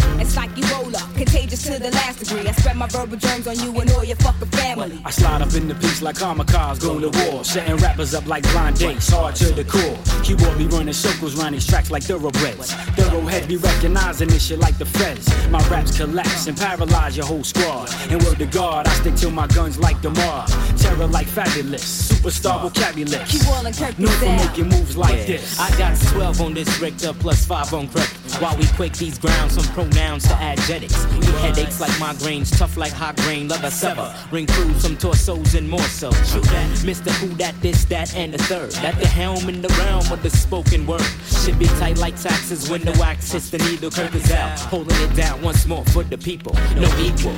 To 1.65 1.79
the 1.79 1.89
last 1.91 2.19
degree. 2.19 2.47
I 2.47 2.51
spread 2.51 2.77
my 2.77 2.87
verbal 2.87 3.17
germs 3.17 3.47
on 3.47 3.57
you 3.57 3.79
and 3.79 3.89
all 3.91 4.03
your 4.03 4.15
fucking 4.17 4.49
family. 4.49 5.01
I 5.03 5.09
slide 5.09 5.41
up 5.41 5.53
in 5.55 5.67
the 5.67 5.75
piece 5.75 6.01
like 6.01 6.15
kamikaze, 6.15 6.79
going 6.79 7.01
to 7.01 7.31
war. 7.31 7.43
Setting 7.43 7.77
rappers 7.77 8.13
up 8.13 8.27
like 8.27 8.43
blind 8.51 8.77
dates, 8.77 9.09
hard 9.09 9.35
to 9.37 9.51
the 9.51 9.63
core. 9.63 9.97
Keyboard 10.23 10.57
be 10.57 10.67
running 10.67 10.93
circles 10.93 11.35
round 11.35 11.55
these 11.55 11.65
tracks 11.65 11.89
like 11.89 12.03
thoroughbreds. 12.03 12.71
Thoroughhead 12.97 13.47
be 13.47 13.57
recognizing 13.57 14.27
this 14.27 14.45
shit 14.45 14.59
like 14.59 14.77
the 14.77 14.85
feds. 14.85 15.27
My 15.49 15.59
raps 15.69 15.97
collapse 15.97 16.47
and 16.47 16.55
paralyze 16.55 17.17
your 17.17 17.25
whole 17.25 17.43
squad. 17.43 17.89
And 18.09 18.21
word 18.23 18.37
to 18.39 18.45
God, 18.45 18.87
I 18.87 18.93
stick 18.93 19.15
to 19.15 19.31
my 19.31 19.47
guns 19.47 19.79
like 19.79 19.99
the 20.01 20.11
mob. 20.11 20.47
Terror 20.77 21.07
like 21.07 21.27
fabulous, 21.27 22.11
superstar 22.11 22.61
vocabulary. 22.61 23.25
Keep 23.25 23.47
all 23.47 23.65
in 23.65 23.73
Kirk 23.73 23.97
Known 23.97 24.11
for 24.11 24.25
down. 24.25 24.37
making 24.37 24.69
moves 24.69 24.95
like 24.95 25.25
this. 25.25 25.59
I 25.59 25.75
got 25.77 25.97
12 25.97 26.41
on 26.41 26.53
this 26.53 26.79
Richter 26.79 27.13
plus 27.13 27.43
5 27.45 27.73
on 27.73 27.87
credit. 27.87 28.24
While 28.39 28.57
we 28.57 28.67
quake 28.75 28.97
these 28.97 29.17
grounds 29.17 29.55
from 29.55 29.73
pronouns 29.73 30.27
to 30.27 30.33
adjectives. 30.35 31.07
We 31.17 31.25
headaches 31.41 31.79
like 31.79 31.91
migraines, 31.91 32.55
tough 32.57 32.75
like 32.75 32.91
hot 32.91 33.15
grain, 33.17 33.47
love 33.47 33.63
a 33.63 33.71
sever. 33.71 34.13
Ring 34.31 34.45
crews, 34.47 34.81
some 34.81 34.97
torsos 34.97 35.55
and 35.55 35.69
more 35.69 35.79
so. 35.81 36.11
True 36.11 36.41
that. 36.41 36.69
Mr. 36.83 37.11
Who 37.19 37.27
that, 37.35 37.59
this, 37.61 37.85
that, 37.85 38.13
and 38.15 38.33
the 38.33 38.37
third. 38.39 38.75
At 38.83 38.99
the 38.99 39.07
helm 39.07 39.47
in 39.47 39.61
the 39.61 39.69
realm 39.79 40.11
of 40.11 40.21
the 40.21 40.29
spoken 40.29 40.85
word. 40.85 41.01
Should 41.43 41.57
be 41.57 41.67
tight 41.79 41.97
like 41.97 42.19
taxes 42.21 42.69
when 42.69 42.81
the 42.81 42.91
wax 42.99 43.31
hits 43.31 43.49
the 43.49 43.57
needle. 43.59 43.89
Kirk 43.89 44.13
is 44.13 44.29
out. 44.31 44.59
Holding 44.59 44.99
it 45.01 45.15
down 45.15 45.41
once 45.41 45.65
more 45.65 45.85
for 45.85 46.03
the 46.03 46.17
people. 46.17 46.53
No 46.75 46.89
equal. 46.99 47.35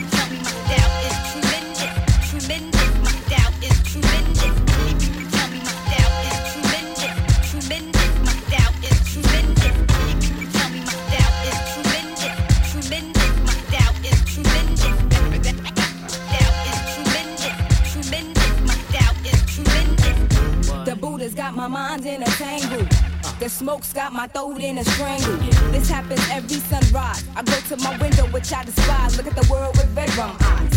My 21.69 21.89
mind 21.89 22.05
in 22.05 22.21
a 22.23 22.25
tangle. 22.25 22.87
The 23.39 23.49
smoke's 23.49 23.91
got 23.91 24.13
my 24.13 24.27
throat 24.27 24.61
in 24.61 24.77
a 24.77 24.85
strangle. 24.85 25.37
This 25.71 25.89
happens 25.89 26.21
every 26.31 26.59
sunrise. 26.59 27.25
I 27.35 27.43
go 27.43 27.59
to 27.69 27.77
my 27.83 27.97
window, 27.97 28.25
which 28.27 28.53
I 28.53 28.63
despise. 28.63 29.17
Look 29.17 29.27
at 29.27 29.35
the 29.35 29.45
world 29.51 29.75
with 29.75 29.93
red 29.95 30.09
eyes. 30.17 30.71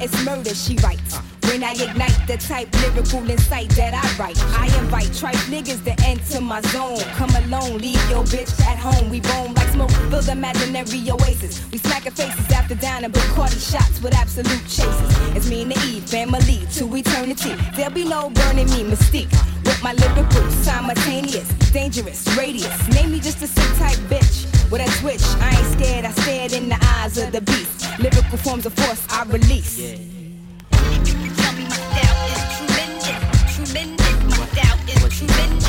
It's 0.00 0.24
murder, 0.24 0.54
she 0.54 0.76
writes. 0.76 1.18
When 1.44 1.62
I 1.62 1.72
ignite 1.72 2.26
the 2.26 2.38
type 2.38 2.68
lyrical 2.80 3.28
insight 3.28 3.70
that 3.70 3.94
I 3.94 4.06
write, 4.18 4.38
I 4.58 4.66
invite 4.78 5.14
tripe 5.14 5.42
niggas 5.52 5.84
to 5.84 5.94
enter 6.04 6.40
my 6.40 6.60
zone. 6.72 7.00
Come 7.14 7.30
alone, 7.44 7.78
leave 7.78 8.02
your 8.10 8.24
bitch 8.24 8.52
at 8.62 8.78
home. 8.78 9.10
We 9.10 9.20
bone 9.20 9.54
like 9.54 9.68
smoke, 9.68 9.92
build 10.10 10.28
imaginary 10.28 11.10
oasis. 11.10 11.70
We 11.70 11.78
smacking 11.78 12.12
faces 12.12 12.50
after 12.50 12.74
down 12.74 13.04
and 13.04 13.12
Bacardi 13.12 13.60
shots 13.60 14.02
with 14.02 14.14
absolute 14.14 14.64
chases. 14.66 15.36
It's 15.36 15.48
me 15.48 15.62
and 15.62 15.72
the 15.72 15.78
Eve 15.86 16.04
family 16.04 16.66
to 16.76 16.96
eternity. 16.96 17.54
There'll 17.76 17.92
be 17.92 18.04
no 18.04 18.30
burning 18.30 18.70
me 18.70 18.84
mystique. 18.84 19.51
My 19.82 19.94
lyrical 19.94 20.48
simultaneous, 20.62 21.48
dangerous 21.72 22.24
radius. 22.36 22.88
Name 22.94 23.10
me 23.10 23.18
just 23.18 23.42
a 23.42 23.48
sick 23.48 23.78
type 23.78 23.98
bitch 24.08 24.46
with 24.70 24.80
a 24.80 25.00
twitch. 25.00 25.22
I 25.40 25.56
ain't 25.56 25.80
scared, 25.80 26.04
I 26.04 26.12
stared 26.12 26.52
in 26.52 26.68
the 26.68 26.78
eyes 26.98 27.18
of 27.18 27.32
the 27.32 27.40
beast. 27.40 27.88
Lyrical 27.98 28.38
forms 28.38 28.64
of 28.64 28.74
force 28.74 29.04
I 29.10 29.24
release. 29.24 29.78
Tell 30.70 31.52
me 31.54 31.64
my 31.64 31.76
doubt 31.98 32.30
is 32.30 32.42
tremendous, 32.58 33.56
tremendous. 33.56 34.38
My 34.38 34.46
doubt 34.54 34.78
is 34.88 35.18
tremendous. 35.18 35.61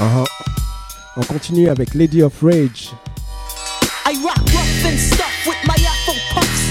Uh-huh. 0.00 0.24
On 1.16 1.22
continue 1.22 1.68
avec 1.68 1.94
Lady 1.94 2.22
of 2.22 2.32
Rage. 2.40 2.92
I 4.06 4.14
rock 4.22 4.36
rough 4.54 4.84
and 4.86 4.96
stuff 4.98 5.44
with 5.44 5.58
my 5.66 5.74
Afro 5.74 6.14
puffs. 6.32 6.70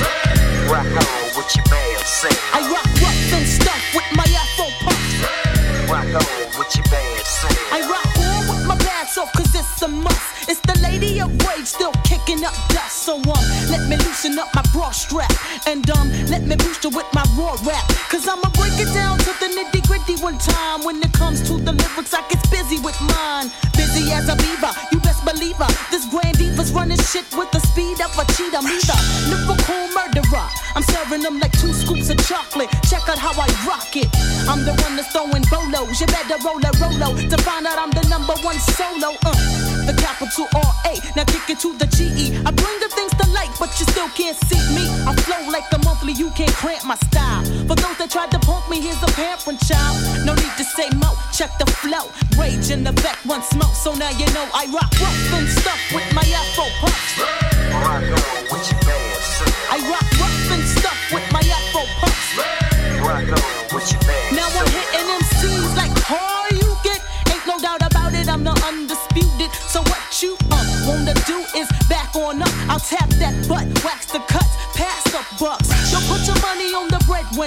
Rock 0.71 0.85
on 0.85 1.35
with 1.35 1.55
your 1.55 1.65
band, 1.65 2.05
sing. 2.05 2.31
I 2.53 2.61
rock 2.71 2.85
rough 3.01 3.33
and 3.33 3.45
stuff 3.45 3.93
with 3.93 4.05
my 4.15 4.36
it's. 9.83 10.49
It's 10.49 10.59
the 10.61 10.79
lady 10.81 11.19
of 11.19 11.29
rage 11.45 11.67
still 11.67 11.91
kicking 12.03 12.43
up 12.45 12.53
dust. 12.69 13.03
So 13.03 13.17
um, 13.17 13.43
let 13.69 13.87
me 13.89 13.97
loosen 13.97 14.39
up 14.39 14.47
my 14.55 14.63
bra 14.73 14.91
strap. 14.91 15.31
And 15.67 15.89
um, 15.91 16.09
let 16.27 16.43
me 16.43 16.55
boost 16.55 16.83
you 16.83 16.89
with 16.89 17.05
my 17.13 17.23
raw 17.37 17.57
rap. 17.67 17.85
Cause 18.09 18.27
I'ma 18.27 18.49
break 18.55 18.73
it 18.79 18.91
down 18.93 19.17
to 19.19 19.31
the 19.43 19.47
nitty 19.51 19.85
gritty 19.87 20.15
one 20.23 20.37
time. 20.37 20.83
When 20.83 21.01
it 21.03 21.11
comes 21.13 21.41
to 21.47 21.59
the 21.59 21.73
lyrics, 21.73 22.13
I 22.13 22.21
get 22.29 22.41
busy 22.49 22.79
with 22.79 22.99
mine. 23.01 23.51
Busy 23.75 24.11
as 24.13 24.29
a 24.29 24.35
beaver, 24.37 24.71
you 24.91 24.99
best 25.01 25.23
believe 25.25 25.57
her. 25.57 25.69
This 25.91 26.07
grand 26.09 26.37
diva's 26.37 26.71
running 26.71 26.97
shit 26.97 27.27
with 27.35 27.51
the 27.51 27.59
speed 27.59 27.99
of 28.01 28.15
a 28.17 28.23
cheetah. 28.33 28.63
Me 28.63 28.79
the 28.87 28.97
lyrical 29.29 29.83
murderer. 29.93 30.47
I'm 30.75 30.83
serving 30.83 31.21
them 31.21 31.39
like 31.39 31.51
two 31.59 31.73
scoops 31.73 32.09
of 32.09 32.17
chocolate. 32.25 32.71
How 33.07 33.31
I 33.31 33.47
rock 33.65 33.95
it. 33.95 34.07
I'm 34.47 34.63
the 34.67 34.75
one 34.83 34.95
that's 34.95 35.09
throwing 35.15 35.43
bolos. 35.49 35.99
You 35.99 36.07
better 36.07 36.37
roll 36.43 36.59
a 36.59 36.71
rolo 36.75 37.15
to 37.15 37.37
find 37.41 37.65
out 37.65 37.79
I'm 37.79 37.89
the 37.89 38.03
number 38.09 38.35
one 38.43 38.59
solo. 38.59 39.15
Uh, 39.25 39.33
the 39.87 39.95
capital 39.95 40.45
R 40.53 40.73
A. 40.91 40.99
Now 41.15 41.23
kick 41.23 41.49
it 41.49 41.59
to 41.63 41.71
the 41.75 41.87
G 41.87 42.11
E. 42.13 42.35
I 42.45 42.51
bring 42.51 42.77
the 42.83 42.91
things 42.93 43.11
to 43.15 43.25
light, 43.31 43.49
but 43.57 43.71
you 43.79 43.87
still 43.87 44.07
can't 44.11 44.37
see 44.47 44.59
me. 44.75 44.85
I 45.07 45.15
flow 45.23 45.39
like 45.49 45.67
the 45.71 45.79
monthly. 45.83 46.13
You 46.13 46.29
can't 46.35 46.51
cramp 46.51 46.85
my 46.85 46.95
style. 47.09 47.43
For 47.65 47.75
those 47.79 47.97
that 47.97 48.11
tried 48.11 48.31
to 48.31 48.39
punk 48.39 48.69
me, 48.69 48.81
here's 48.81 49.01
a 49.01 49.11
parent 49.15 49.59
child. 49.65 49.97
No 50.27 50.35
need 50.35 50.53
to 50.59 50.63
say 50.63 50.87
mo. 50.99 51.15
Check 51.33 51.57
the 51.57 51.65
flow. 51.65 52.11
Rage 52.37 52.69
in 52.69 52.83
the 52.83 52.93
back, 53.01 53.17
one 53.25 53.41
smoke. 53.41 53.73
So 53.73 53.95
now 53.95 54.11
you 54.13 54.27
know 54.35 54.45
I 54.53 54.67
rock 54.69 54.91
rough 54.99 55.33
and 55.33 55.47
stuff 55.47 55.79
with 55.95 56.07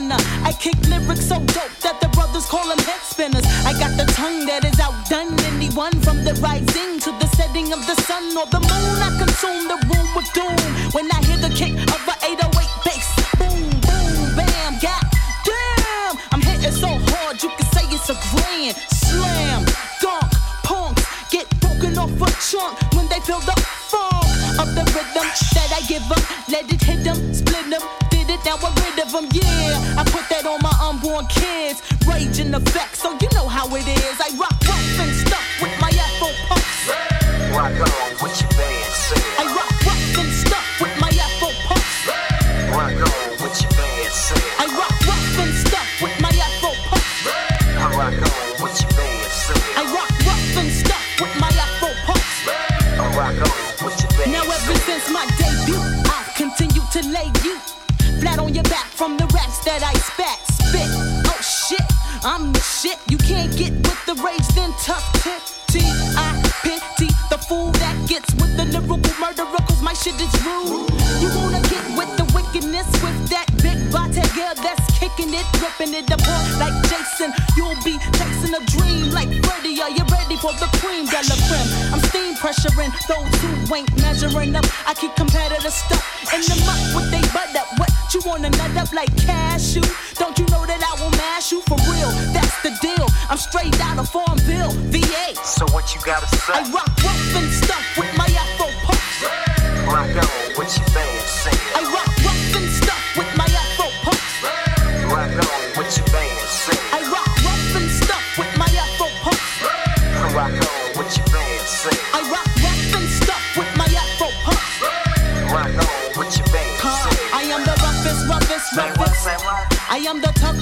breadwinner. 0.00 0.22
I 0.44 0.52
kick 0.52 0.76
lyrics 0.88 1.26
so 1.26 1.36
dope 1.36 1.76
that 1.82 1.98
the 2.00 2.08
brothers 2.08 2.46
call 2.46 2.66
them 2.68 2.78
head 2.78 3.00
spinners. 3.02 3.44
I 3.64 3.72
got 3.78 3.96
the 3.96 4.10
tongue 4.12 4.46
that 4.46 4.64
is 4.64 4.78
outdone 4.80 5.38
anyone 5.52 5.92
from 6.00 6.24
the 6.24 6.34
rising 6.40 7.00
to 7.00 7.10
the 7.18 7.26
setting 7.36 7.72
of 7.72 7.86
the 7.86 7.94
sun 8.02 8.36
or 8.36 8.46
the 8.46 8.60
moon. 8.60 8.96
I 9.00 9.10
consume 9.18 9.68
the 9.68 9.78
room 9.90 10.08
with 10.14 10.28
doom 10.32 10.60
when 10.92 11.10
I 11.12 11.20
hear 11.24 11.38
the 11.38 11.52
kick 11.54 11.74
of 11.74 12.00
a 12.08 12.14
808 12.24 12.68
bass. 12.84 13.08
Boom, 13.38 13.70
boom, 13.84 14.36
bam, 14.36 14.78
god 14.80 15.04
damn. 15.44 16.14
I'm 16.32 16.42
hitting 16.42 16.72
so 16.72 16.88
hard 17.12 17.42
you 17.42 17.50
can 17.50 17.66
say 17.72 17.84
it's 17.90 18.08
a 18.10 18.16
grand 18.32 18.76
slam. 18.88 19.64
Dunk, 20.00 20.30
punks 20.64 21.04
get 21.30 21.48
broken 21.60 21.98
off 21.98 22.10
a 22.10 22.28
chunk 22.40 22.76
when 22.94 23.08
they 23.08 23.20
feel 23.20 23.40
the 23.40 23.56
funk 23.88 24.26
of 24.58 24.68
the 24.74 24.84
rhythm 24.94 25.28
that 25.54 25.70
I 25.76 25.80
give 25.86 26.06
them. 26.08 26.29
In 32.20 32.54
effect, 32.54 32.96
so 32.96 33.12
you 33.20 33.28
know 33.32 33.48
how 33.48 33.66
it 33.74 33.88
is. 33.88 34.20
I 34.20 34.36
rock 34.36 34.52
rough 34.68 35.00
and 35.00 35.10
stuff 35.26 35.62
with 35.62 35.72
my 35.80 35.88
Afro 35.88 36.28
puffs. 36.48 37.89
The 81.26 81.36
cream 81.36 81.40
la 81.40 81.46
creme? 81.48 81.92
I'm 81.92 82.00
steam 82.08 82.34
pressuring 82.36 82.92
those 83.08 83.34
who 83.40 83.74
ain't 83.74 83.90
measuring 84.00 84.56
up. 84.56 84.64
I 84.86 84.94
keep 84.94 85.14
competitive 85.16 85.72
stuff 85.72 86.02
in 86.32 86.40
the 86.40 86.56
muck 86.64 86.80
with 86.94 87.10
they 87.10 87.20
butt 87.32 87.54
up. 87.56 87.68
What 87.78 87.90
you 88.14 88.20
wanna 88.24 88.50
nut 88.50 88.76
up 88.76 88.92
like 88.92 89.10
cashew? 89.16 89.82
Don't 90.16 90.38
you 90.38 90.46
know 90.46 90.64
that 90.66 90.80
I 90.80 90.92
will 91.02 91.10
mash 91.16 91.52
you 91.52 91.60
for 91.62 91.76
real? 91.90 92.10
That's 92.32 92.62
the 92.62 92.72
deal. 92.80 93.06
I'm 93.28 93.38
straight 93.38 93.78
out 93.80 93.98
of 93.98 94.08
Farmville, 94.08 94.72
VA. 94.92 95.34
So 95.44 95.66
what 95.72 95.94
you 95.94 96.00
gotta 96.04 96.28
say? 96.28 96.54
I 96.54 96.62
rock 96.72 96.88
rough 97.04 97.36
and 97.36 97.50
stuff 97.52 97.84
with 97.98 98.12
my 98.16 98.26
Afro 98.26 98.68
puffs. 98.84 99.22
Rock 99.86 100.16
on 100.16 100.58
with 100.58 100.72
your 100.78 100.88
band, 100.94 101.59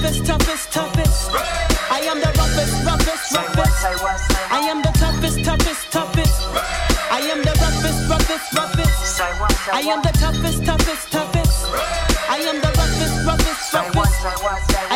toughest, 0.01 0.25
toughest, 0.25 0.71
toughest. 0.71 1.31
I 1.91 1.99
am 2.07 2.19
the 2.19 2.31
roughest, 2.39 2.85
roughest, 2.85 3.35
roughest. 3.35 4.31
I 4.51 4.59
am 4.71 4.81
the 4.81 4.91
toughest, 4.95 5.43
toughest, 5.43 5.91
toughest. 5.91 6.41
I 7.11 7.19
am 7.19 7.41
the 7.43 7.53
roughest, 7.59 8.09
roughest, 8.09 8.53
roughest. 8.53 9.73
I 9.73 9.81
am 9.81 10.01
the 10.01 10.11
toughest, 10.15 10.63
toughest, 10.63 11.11
toughest. 11.11 11.65
I 12.29 12.37
am 12.47 12.61
the 12.61 12.71
roughest, 12.79 13.25
roughest, 13.25 13.73
roughest. 13.73 14.88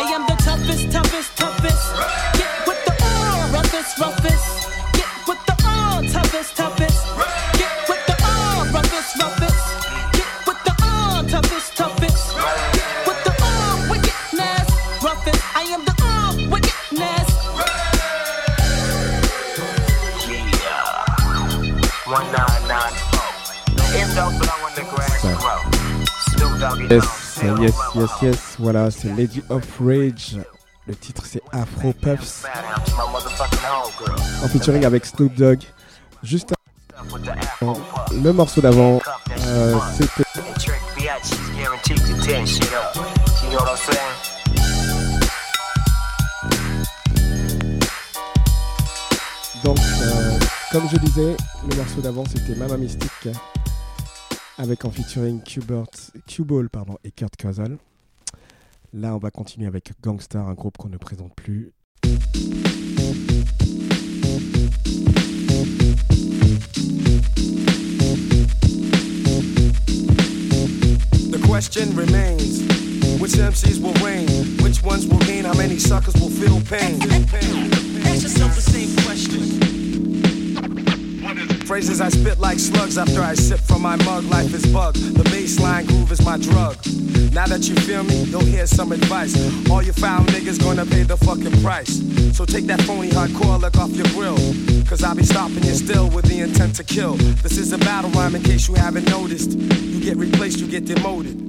Yes, 27.64 27.74
yes, 27.94 28.10
yes. 28.22 28.56
Voilà, 28.58 28.90
c'est 28.90 29.08
Lady 29.08 29.42
of 29.48 29.64
Rage. 29.80 30.36
Le 30.86 30.94
titre 30.94 31.22
c'est 31.26 31.42
Afro 31.52 31.92
Puffs. 31.92 32.44
En 34.42 34.48
featuring 34.48 34.84
avec 34.84 35.06
Snoop 35.06 35.34
Dogg. 35.34 35.60
Juste 36.22 36.52
le 38.12 38.32
morceau 38.32 38.60
d'avant, 38.60 38.98
euh, 39.46 39.78
c'était 39.96 40.22
donc, 49.62 49.78
euh, 49.78 50.38
comme 50.72 50.88
je 50.90 50.96
disais, 50.96 51.36
le 51.68 51.76
morceau 51.76 52.00
d'avant 52.00 52.24
c'était 52.26 52.54
Mama 52.58 52.76
Mystique 52.76 53.28
avec 54.58 54.84
en 54.84 54.90
featuring 54.90 55.42
Q-Bert- 55.42 56.12
Q-Ball 56.26 56.68
pardon, 56.68 56.96
et 57.04 57.10
Kurt 57.10 57.36
Casal. 57.36 57.78
Là, 58.92 59.14
on 59.14 59.18
va 59.18 59.30
continuer 59.30 59.66
avec 59.66 59.92
Gangstar, 60.02 60.48
un 60.48 60.54
groupe 60.54 60.76
qu'on 60.78 60.88
ne 60.88 60.96
présente 60.98 61.34
plus. 61.34 61.72
The 71.30 71.40
question 71.46 71.94
remains 71.94 72.60
which 73.20 73.36
MCs 73.38 73.78
will 73.80 73.94
reign? 74.04 74.26
Which 74.62 74.82
ones 74.82 75.06
will 75.06 75.18
gain? 75.20 75.44
How 75.44 75.54
many 75.54 75.78
suckers 75.78 76.14
will 76.14 76.28
feel 76.30 76.60
pain? 76.60 77.00
Ask 78.04 78.22
yourself 78.22 78.54
the 78.54 78.60
same 78.60 78.94
question. 79.04 79.73
Phrases 81.66 82.00
I 82.00 82.08
spit 82.08 82.38
like 82.38 82.58
slugs 82.58 82.98
after 82.98 83.20
I 83.20 83.34
sip 83.34 83.60
from 83.60 83.82
my 83.82 83.96
mug. 84.04 84.24
Life 84.24 84.54
is 84.54 84.66
bug. 84.66 84.94
The 84.94 85.24
baseline 85.24 85.86
groove 85.86 86.12
is 86.12 86.24
my 86.24 86.38
drug. 86.38 86.76
Now 87.32 87.46
that 87.46 87.68
you 87.68 87.74
feel 87.74 88.04
me, 88.04 88.24
you'll 88.24 88.44
hear 88.44 88.66
some 88.66 88.92
advice. 88.92 89.34
All 89.70 89.82
you 89.82 89.92
foul 89.92 90.24
niggas 90.26 90.60
gonna 90.60 90.86
pay 90.86 91.02
the 91.02 91.16
fucking 91.16 91.62
price. 91.62 92.02
So 92.36 92.44
take 92.44 92.66
that 92.66 92.80
phony 92.82 93.10
hardcore 93.10 93.60
look 93.60 93.76
off 93.78 93.90
your 93.90 94.06
grill. 94.08 94.36
Cause 94.86 95.02
I'll 95.02 95.14
be 95.14 95.24
stopping 95.24 95.64
you 95.64 95.74
still 95.74 96.08
with 96.10 96.26
the 96.26 96.40
intent 96.40 96.76
to 96.76 96.84
kill. 96.84 97.14
This 97.42 97.58
is 97.58 97.72
a 97.72 97.78
battle 97.78 98.10
rhyme 98.10 98.34
in 98.34 98.42
case 98.42 98.68
you 98.68 98.74
haven't 98.74 99.08
noticed. 99.08 99.58
You 99.58 100.00
get 100.00 100.16
replaced, 100.16 100.60
you 100.60 100.68
get 100.68 100.84
demoted. 100.84 101.43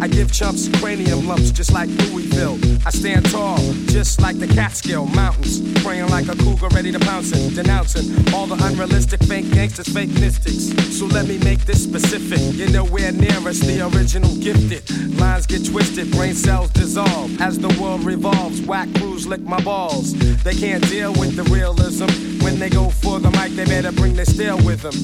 I 0.00 0.08
give 0.08 0.32
chumps 0.32 0.68
cranium 0.80 1.26
lumps 1.26 1.50
just 1.50 1.72
like 1.72 1.88
Louisville. 1.88 2.58
I 2.86 2.90
stand 2.90 3.30
tall, 3.30 3.58
just 3.86 4.20
like 4.20 4.38
the 4.38 4.46
Catskill 4.46 5.06
Mountains. 5.06 5.60
Preying 5.82 6.08
like 6.08 6.28
a 6.28 6.36
cougar 6.36 6.68
ready 6.68 6.92
to 6.92 6.98
pounce 6.98 7.32
it. 7.32 7.54
Denouncing 7.54 8.34
all 8.34 8.46
the 8.46 8.56
unrealistic 8.66 9.22
fake 9.24 9.50
gangsters, 9.52 9.88
fake 9.88 10.12
mystics. 10.20 10.72
So 10.96 11.06
let 11.06 11.26
me 11.26 11.38
make 11.38 11.60
this 11.64 11.82
specific. 11.82 12.40
You're 12.54 12.70
nowhere 12.70 13.12
near 13.12 13.36
us, 13.48 13.60
the 13.60 13.86
original 13.94 14.34
gifted. 14.36 14.88
Lines 15.18 15.46
get 15.46 15.64
twisted, 15.64 16.10
brain 16.12 16.34
cells 16.34 16.70
dissolve. 16.70 17.40
As 17.40 17.58
the 17.58 17.68
world 17.80 18.04
revolves, 18.04 18.60
whack 18.62 18.88
crews 18.96 19.26
lick 19.26 19.40
my 19.40 19.60
balls. 19.62 20.12
They 20.42 20.54
can't 20.54 20.86
deal 20.88 21.12
with 21.12 21.36
the 21.36 21.44
realism. 21.44 22.08
When 22.44 22.58
they 22.58 22.68
go 22.68 22.90
for 22.90 23.20
the 23.20 23.30
mic, 23.30 23.52
they 23.52 23.64
better 23.64 23.92
bring 23.92 24.14
their 24.14 24.26
steel 24.26 24.56
with 24.58 24.82
them. 24.82 24.94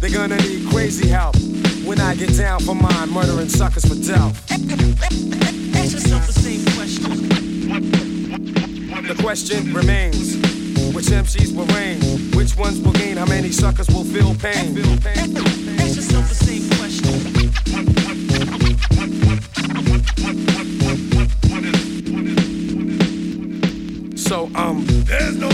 They're 0.00 0.10
gonna 0.10 0.36
need 0.36 0.68
crazy 0.70 1.08
help. 1.08 1.36
When 1.84 2.00
I 2.00 2.14
get 2.14 2.36
down 2.36 2.60
for 2.60 2.74
mine, 2.74 3.10
murdering 3.10 3.48
suckers 3.48 3.84
for 3.86 3.94
Delph. 3.94 4.27
Ask 4.28 5.92
yourself 5.92 6.26
the 6.26 6.32
same 6.32 6.64
question. 6.76 7.12
The 9.06 9.14
question 9.22 9.72
remains 9.72 10.36
which 10.94 11.06
MCs 11.06 11.54
will 11.54 11.66
reign? 11.76 12.00
Which 12.36 12.56
ones 12.56 12.80
will 12.80 12.92
gain? 12.92 13.16
How 13.16 13.26
many 13.26 13.50
suckers 13.50 13.88
will 13.88 14.04
feel 14.04 14.34
pain? 14.34 14.78
Ask 15.78 15.96
yourself 15.96 16.28
the 16.28 16.34
same 16.34 16.68
question. 16.78 17.14
So, 24.16 24.50
um, 24.54 24.84
there's 25.06 25.36
no 25.36 25.48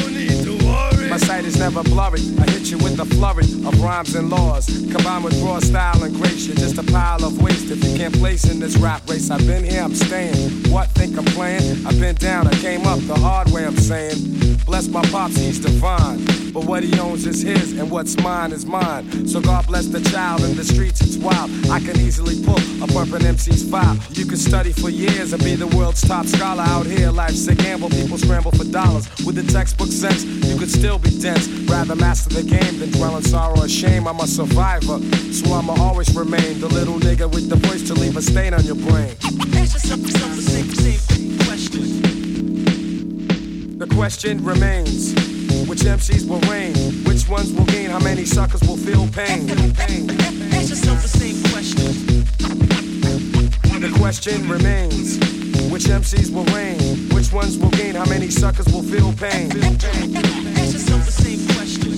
sight 1.44 1.48
is 1.48 1.59
never 1.59 1.83
blurry. 1.83 2.20
I 2.38 2.50
hit 2.50 2.70
you 2.70 2.78
with 2.78 2.98
a 3.00 3.04
flurry 3.04 3.44
of 3.66 3.80
rhymes 3.83 4.14
and 4.14 4.30
laws. 4.30 4.66
Combined 4.66 5.24
with 5.24 5.40
raw 5.42 5.61
style 5.61 6.02
and 6.02 6.14
grace, 6.14 6.46
you're 6.46 6.57
just 6.57 6.78
a 6.78 6.92
pile 6.92 7.24
of 7.24 7.42
waste 7.42 7.70
if 7.70 7.83
you 7.85 7.96
can't 7.96 8.14
place 8.14 8.50
in 8.50 8.61
this 8.61 8.76
rap 8.76 9.02
race. 9.09 9.30
I've 9.30 9.46
been 9.46 9.64
here, 9.64 9.83
I'm 9.83 9.94
staying. 9.94 10.50
What, 10.70 10.88
think 10.90 11.16
I'm 11.18 11.24
playing? 11.24 11.87
I've 11.87 11.98
been 12.00 12.14
down, 12.16 12.46
I 12.46 12.54
came 12.54 12.87
up 12.87 12.98
the 13.00 13.14
hard 13.14 13.50
way, 13.50 13.66
I'm 13.66 13.76
saying. 13.76 14.54
Bless 14.64 14.88
my 14.88 15.03
pops, 15.11 15.37
he's 15.37 15.59
divine. 15.59 16.24
But 16.53 16.64
what 16.64 16.83
he 16.83 16.98
owns 16.98 17.27
is 17.27 17.42
his, 17.42 17.79
and 17.79 17.90
what's 17.90 18.16
mine 18.22 18.53
is 18.53 18.64
mine. 18.64 19.27
So 19.29 19.40
God 19.40 19.66
bless 19.66 19.87
the 19.87 20.00
child 20.11 20.42
in 20.42 20.57
the 20.57 20.64
streets, 20.64 21.00
it's 21.00 21.16
wild. 21.16 21.50
I 21.68 21.81
can 21.81 21.98
easily 22.00 22.42
pull 22.44 22.59
a 22.83 22.87
bumpin' 22.87 23.27
MC's 23.27 23.68
file. 23.68 23.98
You 24.11 24.24
can 24.24 24.37
study 24.37 24.72
for 24.72 24.88
years 24.88 25.33
and 25.33 25.42
be 25.42 25.55
the 25.55 25.66
world's 25.77 26.00
top 26.07 26.27
scholar 26.27 26.62
out 26.62 26.87
here. 26.87 27.11
Life's 27.11 27.46
a 27.48 27.55
gamble, 27.55 27.90
people 27.90 28.16
scramble 28.16 28.53
for 28.53 28.64
dollars. 28.64 29.09
With 29.27 29.35
the 29.35 29.53
textbook 29.53 29.88
sense, 29.88 30.24
you 30.24 30.57
could 30.57 30.70
still 30.70 30.98
be 30.98 31.11
dense. 31.18 31.48
Rather 31.68 31.96
master 31.96 32.31
the 32.31 32.42
game 32.42 32.79
than 32.79 32.90
dwell 32.92 33.16
in 33.16 33.22
sorrow 33.22 33.61
or 33.61 33.68
shame. 33.68 34.07
I'm 34.07 34.20
a 34.20 34.27
survivor, 34.27 34.98
so 35.33 35.53
I'ma 35.53 35.74
always 35.81 36.14
remain 36.14 36.61
the 36.61 36.68
little 36.68 36.98
nigga 37.00 37.31
with 37.31 37.48
the 37.50 37.57
voice 37.57 37.83
to 37.88 37.94
leave 37.94 38.16
a 38.16 38.22
stain 38.22 38.55
on 38.55 38.64
your 38.64 38.77
brain. 38.77 39.16
The 43.85 43.95
question 43.95 44.43
remains 44.43 45.12
which 45.68 45.80
MCs 45.80 46.26
will 46.26 46.41
reign? 46.51 46.74
Which 47.05 47.28
ones 47.28 47.53
will 47.53 47.66
gain? 47.66 47.91
How 47.91 47.99
many 47.99 48.24
suckers 48.24 48.62
will 48.62 48.78
feel 48.78 49.07
pain? 49.09 49.47
pain. 49.74 50.09
Ask 50.55 50.70
yourself 50.70 51.03
the 51.03 51.09
same 51.09 51.43
question. 51.53 52.24
The 53.82 53.93
question 53.99 54.49
remains 54.49 55.18
which 55.70 55.85
MCs 55.85 56.32
will 56.32 56.47
reign? 56.57 57.11
Which 57.11 57.30
ones 57.30 57.59
will 57.59 57.68
gain? 57.72 57.95
How 57.95 58.07
many 58.07 58.30
suckers 58.30 58.64
will 58.72 58.82
feel 58.82 59.12
pain? 59.12 59.53
Ask 59.53 60.72
yourself 60.72 61.05
the 61.05 61.12
same 61.12 61.47
question. 61.53 61.93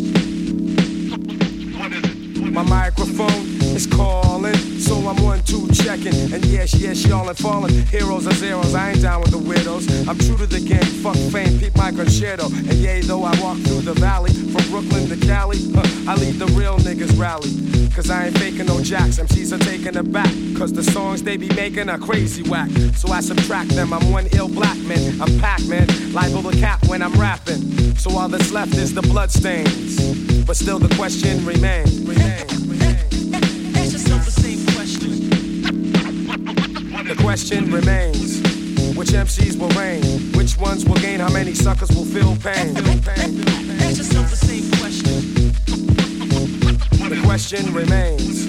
My 2.53 2.63
microphone 2.63 3.47
is 3.77 3.87
calling, 3.87 4.57
so 4.87 4.97
I'm 5.09 5.23
one, 5.23 5.43
two 5.43 5.69
checking. 5.73 6.15
And 6.33 6.45
yes, 6.47 6.75
yes, 6.75 7.05
y'all 7.05 7.29
and 7.29 7.37
falling. 7.37 7.75
Heroes 7.87 8.27
are 8.27 8.35
zeros, 8.35 8.75
I 8.75 8.91
ain't 8.91 9.03
down 9.03 9.21
with 9.21 9.33
the 9.33 9.39
widows. 9.39 9.87
I'm 10.09 10.19
true 10.19 10.37
to 10.37 10.47
the 10.47 10.61
game, 10.61 10.91
fuck 11.03 11.17
fame, 11.33 11.59
peep 11.59 11.77
my 11.77 11.91
concerto. 11.91 12.47
And 12.47 12.75
yea, 12.75 13.01
though 13.01 13.25
I 13.25 13.39
walk 13.41 13.59
through 13.59 13.83
the 13.83 13.95
valley, 13.95 14.33
from 14.33 14.65
Brooklyn 14.71 15.09
to 15.09 15.17
Cali, 15.27 15.59
huh, 15.75 16.11
I 16.11 16.15
lead 16.15 16.35
the 16.39 16.47
real 16.59 16.79
niggas 16.79 17.19
rally. 17.19 17.51
Cause 17.95 18.11
I 18.11 18.27
ain't 18.27 18.39
faking 18.39 18.67
no 18.67 18.81
jacks, 18.83 19.19
MCs 19.19 19.53
are 19.53 19.65
taking 19.65 19.97
it 19.97 20.13
back. 20.13 20.33
Cause 20.57 20.73
the 20.73 20.83
songs 20.83 21.23
they 21.23 21.37
be 21.37 21.49
making 21.55 21.89
are 21.89 21.99
crazy 21.99 22.43
whack. 22.49 22.71
So 22.95 23.11
I 23.11 23.21
subtract 23.21 23.71
them, 23.71 23.93
I'm 23.93 24.13
one 24.13 24.27
ill 24.33 24.49
black 24.49 24.79
man. 24.79 25.21
I'm 25.21 25.39
Pac-Man, 25.41 26.13
liable 26.13 26.43
to 26.51 26.57
cap 26.59 26.87
when 26.89 27.03
I'm 27.03 27.15
rapping. 27.15 27.97
So 27.97 28.11
all 28.17 28.29
that's 28.29 28.53
left 28.53 28.75
is 28.75 28.95
the 28.95 29.03
bloodstains. 29.03 29.97
But 30.47 30.57
still 30.57 30.79
the 30.79 30.95
question 30.95 31.45
remains. 31.45 32.07
remains. 32.07 32.66
Question 37.27 37.73
remains 37.73 38.39
which 38.97 39.09
MCs 39.09 39.59
will 39.59 39.69
reign? 39.71 40.01
Which 40.35 40.57
ones 40.59 40.85
will 40.85 40.95
gain? 40.95 41.19
How 41.19 41.29
many 41.33 41.55
suckers 41.55 41.91
will 41.91 42.05
feel 42.05 42.37
pain? 42.37 42.77
Ask 43.83 43.99
yourself 43.99 44.31
the 44.31 44.37
same 44.37 44.71
question. 44.79 45.51
The 47.11 47.21
question 47.25 47.75
remains 47.75 48.47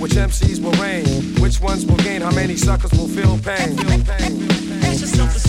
which 0.00 0.12
MCs 0.12 0.58
will 0.62 0.72
reign? 0.82 1.04
Which 1.42 1.60
ones 1.60 1.84
will 1.84 1.98
gain? 1.98 2.22
How 2.22 2.30
many 2.30 2.56
suckers 2.56 2.92
will 2.92 3.08
feel 3.08 3.36
pain? 3.36 3.78
Ask 4.88 5.00
yourself 5.02 5.34
the 5.34 5.43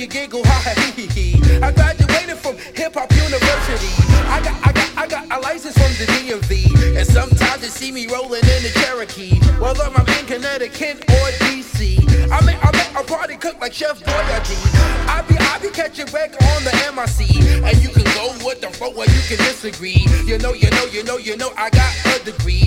you 0.00 0.06
giggle, 0.06 0.42
ha 0.44 0.56
ha 0.64 0.72
hee 0.96 1.06
hee. 1.12 1.60
I 1.60 1.70
graduated 1.72 2.38
from 2.38 2.56
Hip 2.56 2.94
Hop 2.94 3.12
University. 3.12 3.92
I 4.32 4.40
got, 4.40 4.56
I 4.66 4.72
got, 4.72 4.88
I 4.96 5.06
got 5.06 5.24
a 5.28 5.38
license 5.44 5.76
from 5.76 5.92
the 6.00 6.08
DMV, 6.16 6.96
and 6.96 7.06
sometimes 7.06 7.62
you 7.62 7.68
see 7.68 7.92
me 7.92 8.06
rolling 8.06 8.40
in 8.40 8.62
the 8.64 8.72
Cherokee, 8.80 9.36
whether 9.60 9.84
I'm 9.84 10.08
in 10.16 10.24
Connecticut 10.24 11.04
or 11.04 11.26
DC. 11.44 12.00
I 12.32 12.40
make, 12.46 12.56
I 12.64 12.70
make 12.72 12.92
a 12.96 13.04
party 13.04 13.36
cook 13.36 13.60
like 13.60 13.74
Chef 13.74 14.00
Boyardee. 14.00 14.56
I 15.04 15.20
be, 15.28 15.36
I 15.36 15.58
be 15.60 15.68
catching 15.68 16.06
wreck 16.14 16.32
on 16.32 16.64
the 16.64 16.72
MIC, 16.96 17.60
and 17.60 17.76
you 17.82 17.90
can 17.90 18.08
go 18.16 18.32
with 18.46 18.62
the 18.62 18.70
flow 18.72 18.96
or 18.96 19.04
you 19.04 19.22
can 19.28 19.36
disagree. 19.44 20.06
You 20.24 20.38
know, 20.38 20.54
you 20.54 20.70
know, 20.70 20.86
you 20.86 21.04
know, 21.04 21.18
you 21.18 21.36
know, 21.36 21.52
I 21.58 21.68
got 21.68 21.92
a 22.16 22.24
degree, 22.24 22.64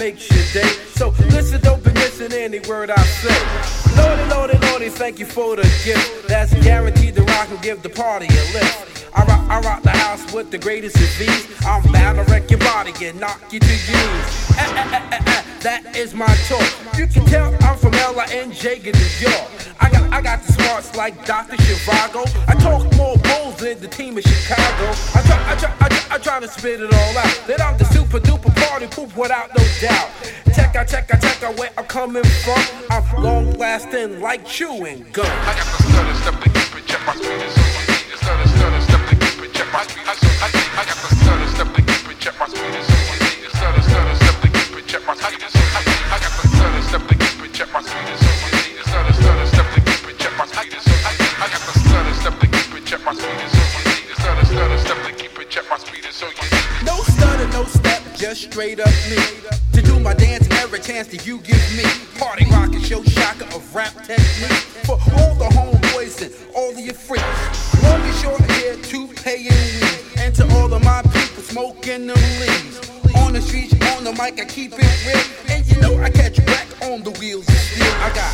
makes 0.00 0.30
your 0.30 0.62
day. 0.62 0.68
So 0.96 1.10
listen, 1.28 1.60
don't 1.60 1.84
be 1.84 1.92
missing 1.92 2.32
any 2.32 2.58
word 2.60 2.90
I 2.90 3.02
say. 3.20 3.36
Lordy, 3.96 4.34
lordy, 4.34 4.58
lordy, 4.66 4.88
thank 4.88 5.18
you 5.18 5.26
for 5.26 5.56
the 5.56 5.62
gift. 5.84 6.26
That's 6.26 6.54
guaranteed 6.64 7.16
to 7.16 7.22
rock 7.22 7.50
and 7.50 7.60
give 7.60 7.82
the 7.82 7.90
party 7.90 8.24
a 8.24 8.44
lift. 8.54 9.06
I 9.14 9.24
rock, 9.24 9.40
I 9.50 9.60
rock 9.60 9.82
the 9.82 9.90
house 9.90 10.32
with 10.32 10.50
the 10.50 10.56
greatest 10.56 10.96
of 10.96 11.18
these. 11.18 11.44
I'm 11.66 11.82
bound 11.92 12.16
to 12.16 12.32
wreck 12.32 12.50
your 12.50 12.60
body 12.60 12.92
and 13.04 13.20
knock 13.20 13.52
you 13.52 13.60
to 13.60 13.66
your 13.66 13.76
knees. 13.76 14.56
Eh, 14.56 14.62
eh, 14.62 14.88
eh, 14.90 15.08
eh, 15.12 15.18
eh, 15.26 15.42
that 15.60 15.94
is 15.94 16.14
my 16.14 16.34
talk. 16.48 16.70
You 16.96 17.06
can 17.06 17.26
tell 17.26 17.54
I'm 17.60 17.76
from 17.76 17.92
L.I.N.J. 17.92 18.76
in 18.76 18.92
New 18.96 19.12
York. 19.20 19.50
I 19.80 19.90
got, 19.90 20.12
I 20.12 20.22
got 20.22 20.42
the 20.44 20.52
smarts 20.52 20.96
like 20.96 21.26
Dr. 21.26 21.56
Zhivago. 21.56 22.24
I 22.48 22.54
talk 22.54 22.90
more 22.96 23.16
bulls 23.18 23.56
than 23.56 23.78
the 23.80 23.88
team 23.88 24.16
of 24.16 24.24
Chicago. 24.24 24.86
I 25.14 25.20
try, 25.26 25.52
I 25.52 25.56
try, 25.56 25.74
I 25.80 25.88
try, 25.88 26.16
I 26.16 26.18
try 26.18 26.40
to 26.40 26.48
spit 26.48 26.80
it 26.80 26.94
all 26.94 26.99
doubt. 29.80 30.10
Check 30.54 30.76
out, 30.76 30.86
check 30.88 31.10
out, 31.10 31.20
check 31.22 31.42
out 31.42 31.58
where 31.58 31.70
I'm 31.78 31.86
coming 31.86 32.24
from. 32.44 32.60
I'm 32.90 33.22
long 33.22 33.50
lasting 33.52 34.20
like 34.20 34.44
chewing 34.44 35.06
gum. 35.12 35.24
I 35.24 35.56
got 35.56 35.64
the 35.72 35.82
stutter 35.88 36.14
step 36.20 36.36
to 36.36 36.48
keep 36.52 36.76
it, 36.76 36.86
check 36.86 37.00
my 37.06 37.14
speed 37.16 37.40
is. 37.40 37.54
The 37.56 38.16
stutter, 38.20 38.48
stutter 38.48 38.82
step 38.84 39.08
to 39.08 39.16
keep 39.16 39.40
it, 39.40 39.52
check 39.56 39.72
my 39.72 39.82
speed. 39.88 40.04
I, 40.04 40.12
I, 40.12 40.48
I 40.76 40.84
got 40.84 40.98
the 41.00 41.08
stutter 41.16 41.48
step 41.48 41.68
to 41.72 41.80
keep 41.80 42.10
it, 42.12 42.18
check 42.20 42.36
my 42.38 42.46
speed 42.52 42.74
is 42.76 42.86
so 42.86 42.96
easy. 43.08 43.40
The 43.40 43.50
stutter, 43.56 43.82
stutter 43.88 44.14
step 44.20 44.36
to 44.44 44.48
keep 44.52 44.76
it, 44.76 44.84
check 44.86 45.02
my 45.08 45.14
speed 45.16 45.40
is 45.40 45.52
so 45.56 45.64
easy. 45.64 45.96
I 46.12 46.18
got 46.20 46.32
the 46.36 46.44
stutter 46.52 46.82
step 46.84 47.02
to 47.08 47.14
keep 47.16 47.40
it, 47.40 47.52
check 47.56 47.72
my 47.72 47.80
speed 47.80 48.08
is 48.12 48.20
so 48.20 48.32
easy. 48.52 48.72
The 48.76 48.84
stutter, 48.84 49.14
stutter 49.16 49.46
step 49.48 49.68
to 49.72 49.80
keep 49.80 50.04
it, 50.12 50.16
check 50.20 50.34
my 50.36 50.44
speed 50.44 50.76
is 50.76 50.84
so 50.84 50.92
easy. 51.08 51.28
I 51.40 51.46
got 51.48 51.62
the 51.64 51.72
stutter 51.80 52.14
step 52.20 52.36
to 52.36 52.46
keep 52.52 52.68
it, 52.76 52.84
check 52.84 53.00
my 53.00 53.12
speed 53.16 53.40
is 53.40 53.52
so 53.56 53.64
easy. 53.80 54.04
The 54.12 54.14
stutter, 54.20 54.44
stutter 54.44 54.78
step 54.84 54.98
to 55.08 55.12
keep 55.16 55.34
it, 55.40 55.48
check 55.48 55.64
my 55.72 55.78
speed 55.80 56.04
is 56.04 56.16
so 56.20 56.28
easy. 56.28 56.84
No 56.84 56.96
stutter, 57.08 57.48
no 57.56 57.64
step, 57.64 58.00
just 58.12 58.52
straight 58.52 58.76
up 58.76 58.92
me. 59.08 59.39
Chance 60.90 61.08
that 61.08 61.24
you 61.24 61.38
give 61.38 61.64
me. 61.76 61.84
Party 62.18 62.44
rockin' 62.50 62.80
show 62.80 63.02
shocker 63.04 63.44
of 63.54 63.62
rap 63.74 63.94
technique. 64.04 64.64
For 64.88 64.98
all 65.18 65.34
the 65.36 65.48
homeboys 65.54 66.20
and 66.22 66.32
all 66.56 66.72
of 66.72 66.80
your 66.80 66.94
freaks. 66.94 67.82
Long 67.84 68.00
and 68.00 68.16
short 68.16 68.40
hair, 68.50 68.74
toupee 68.76 69.48
and 69.48 69.68
weed. 69.78 70.00
And 70.18 70.34
to 70.34 70.44
all 70.56 70.72
of 70.72 70.82
my 70.82 71.02
people 71.02 71.42
smoking 71.42 72.08
the 72.08 72.14
leaves. 72.40 72.76
On 73.22 73.32
the 73.32 73.40
streets, 73.40 73.74
on 73.94 74.02
the 74.02 74.12
mic, 74.12 74.40
I 74.40 74.44
keep 74.46 74.72
it 74.74 75.06
real. 75.06 75.54
And 75.54 75.64
you 75.70 75.80
know 75.80 76.02
I 76.02 76.10
catch 76.10 76.44
back 76.44 76.66
on 76.82 77.02
the 77.02 77.12
wheels 77.20 77.48
of 77.48 77.54
steel. 77.54 77.94
I 78.02 78.10
got 78.12 78.32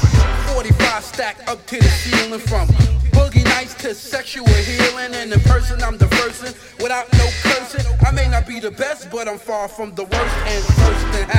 45 0.55 1.05
stacked 1.05 1.49
up 1.49 1.67
to 1.67 1.77
the 1.77 1.89
ceiling 2.01 2.41
from 2.41 2.69
boogie 3.13 3.45
nights 3.45 3.75
to 3.83 3.95
sexual 3.95 4.47
healing. 4.47 5.15
And 5.15 5.31
in 5.31 5.41
person, 5.41 5.83
I'm 5.83 5.99
the 5.99 6.09
person 6.09 6.55
without 6.81 7.13
no 7.13 7.27
cursing. 7.43 7.85
I 8.07 8.13
may 8.13 8.29
not 8.29 8.47
be 8.47 8.61
the 8.61 8.71
best, 8.71 9.11
but 9.11 9.29
I'm 9.29 9.39
far 9.39 9.69
from 9.69 9.95
the 9.95 10.05
worst. 10.05 10.37
And 10.47 10.65
first 10.65 11.07
and 11.21 11.36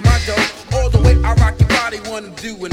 my 0.00 0.18
dough. 0.26 0.76
All 0.76 0.90
the 0.90 0.98
way 0.98 1.14
I 1.22 1.34
rock 1.34 1.58
your 1.60 1.68
body 1.68 2.00
wanna 2.10 2.30
do 2.30 2.56
doing 2.56 2.72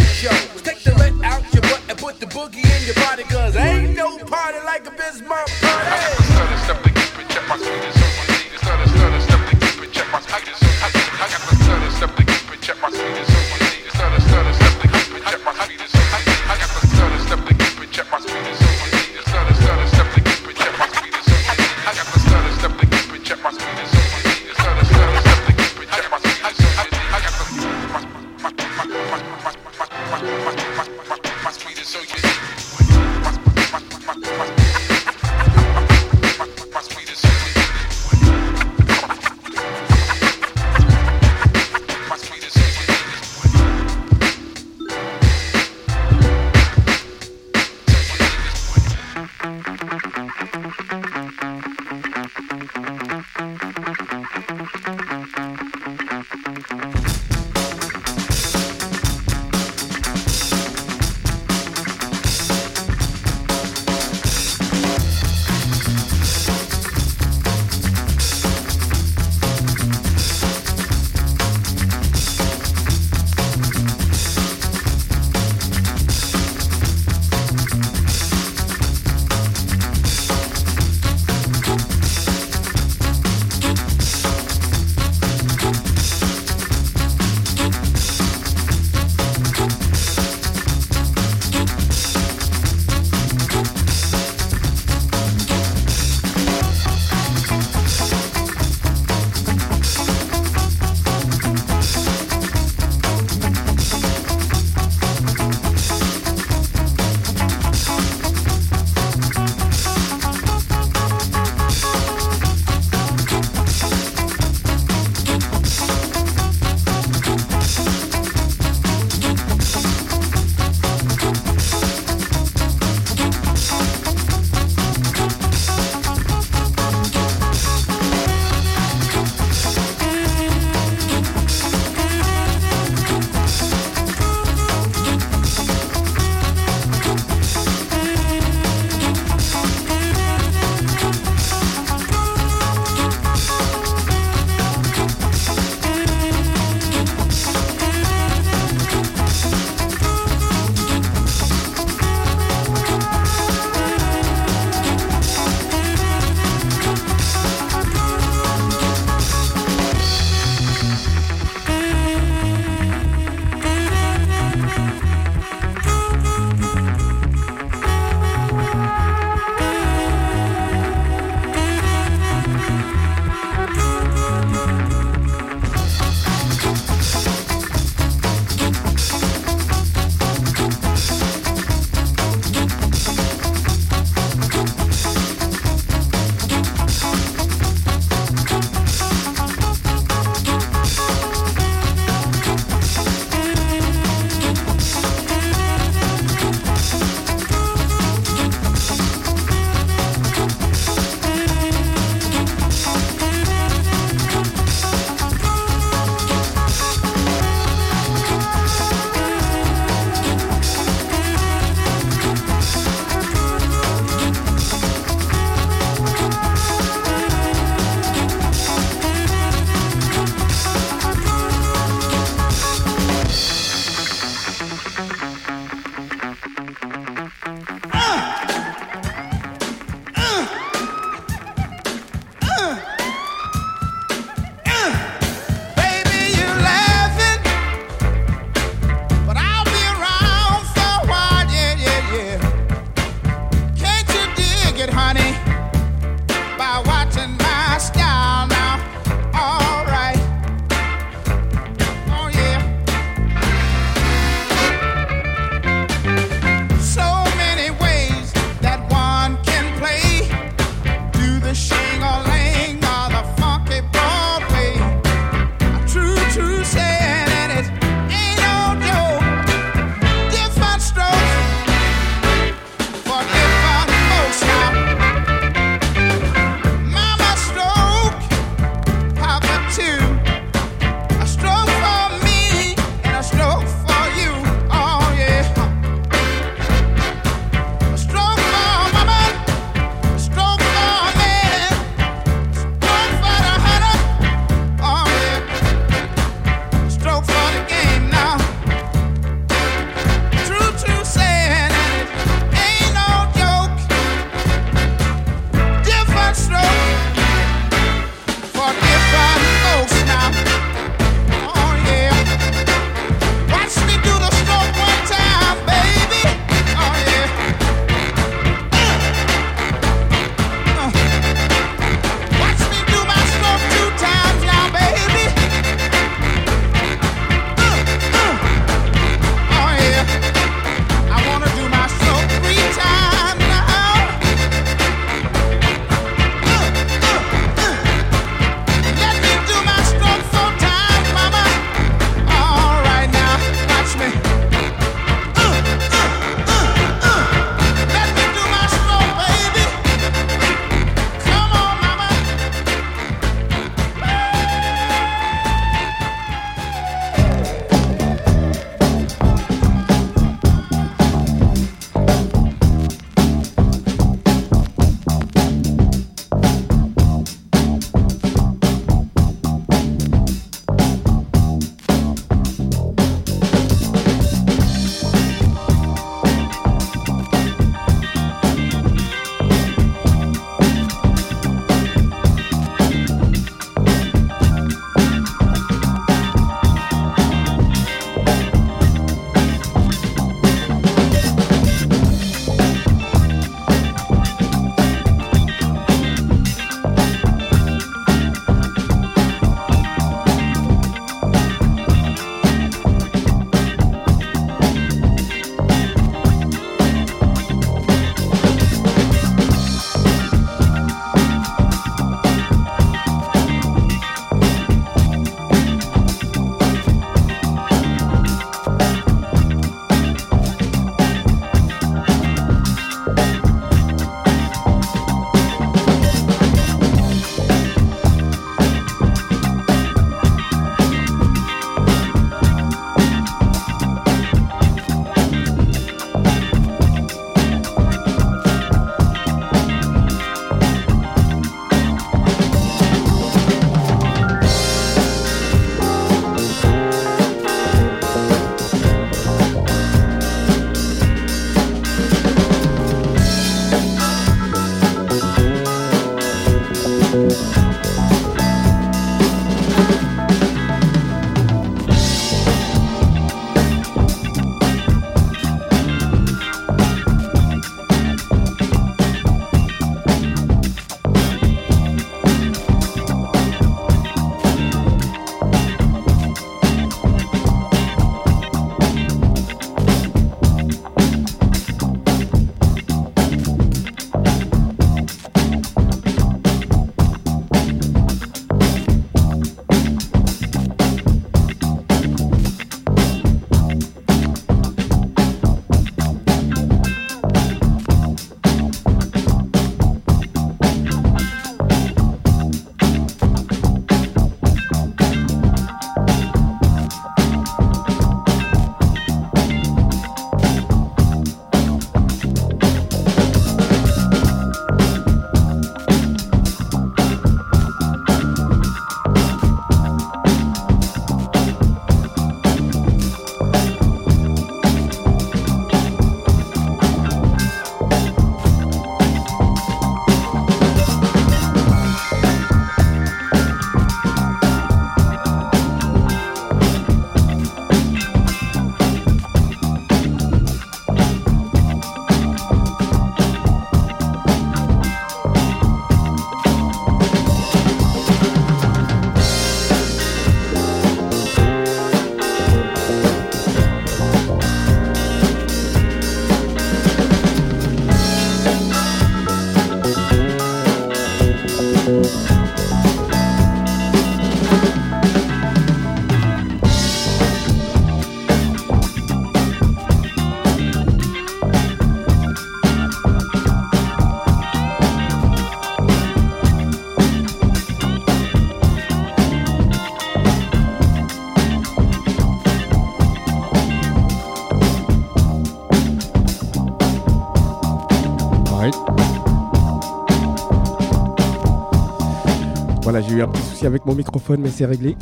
J'ai 593.01 593.15
eu 593.15 593.23
un 593.23 593.27
petit 593.27 593.41
souci 593.41 593.65
avec 593.65 593.85
mon 593.85 593.95
microphone, 593.95 594.41
mais 594.41 594.49
c'est 594.49 594.65
réglé. 594.65 594.95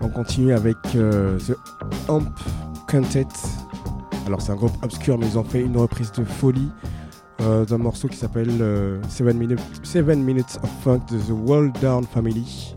On 0.00 0.08
continue 0.08 0.52
avec 0.52 0.76
euh, 0.96 1.38
The 1.38 1.56
Amp 2.08 2.28
Quintet. 2.88 3.28
Alors, 4.26 4.40
c'est 4.40 4.50
un 4.50 4.56
groupe 4.56 4.72
obscur, 4.82 5.16
mais 5.16 5.26
ils 5.26 5.38
ont 5.38 5.44
fait 5.44 5.60
une 5.60 5.76
reprise 5.76 6.10
de 6.12 6.24
folie 6.24 6.70
euh, 7.40 7.64
d'un 7.64 7.78
morceau 7.78 8.08
qui 8.08 8.16
s'appelle 8.16 8.50
7 9.08 9.34
minutes, 9.36 9.60
Seven 9.84 10.22
minutes 10.22 10.58
of 10.62 10.70
Funk 10.82 11.02
de 11.10 11.18
The 11.18 11.30
World 11.30 11.78
Down 11.80 12.04
Family. 12.04 12.74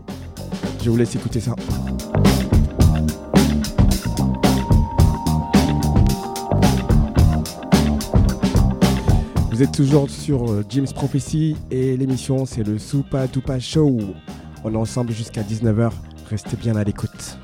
Je 0.84 0.90
vous 0.90 0.96
laisse 0.96 1.14
écouter 1.16 1.40
ça. 1.40 1.54
Vous 9.58 9.64
êtes 9.64 9.72
toujours 9.72 10.08
sur 10.08 10.52
euh, 10.52 10.64
Jim's 10.68 10.92
Prophecy 10.92 11.56
et 11.72 11.96
l'émission 11.96 12.46
c'est 12.46 12.62
le 12.62 12.78
Soupa 12.78 13.26
Dupa 13.26 13.58
Show. 13.58 13.98
On 14.62 14.72
est 14.72 14.76
ensemble 14.76 15.10
jusqu'à 15.10 15.42
19h. 15.42 15.90
Restez 16.30 16.56
bien 16.56 16.76
à 16.76 16.84
l'écoute. 16.84 17.40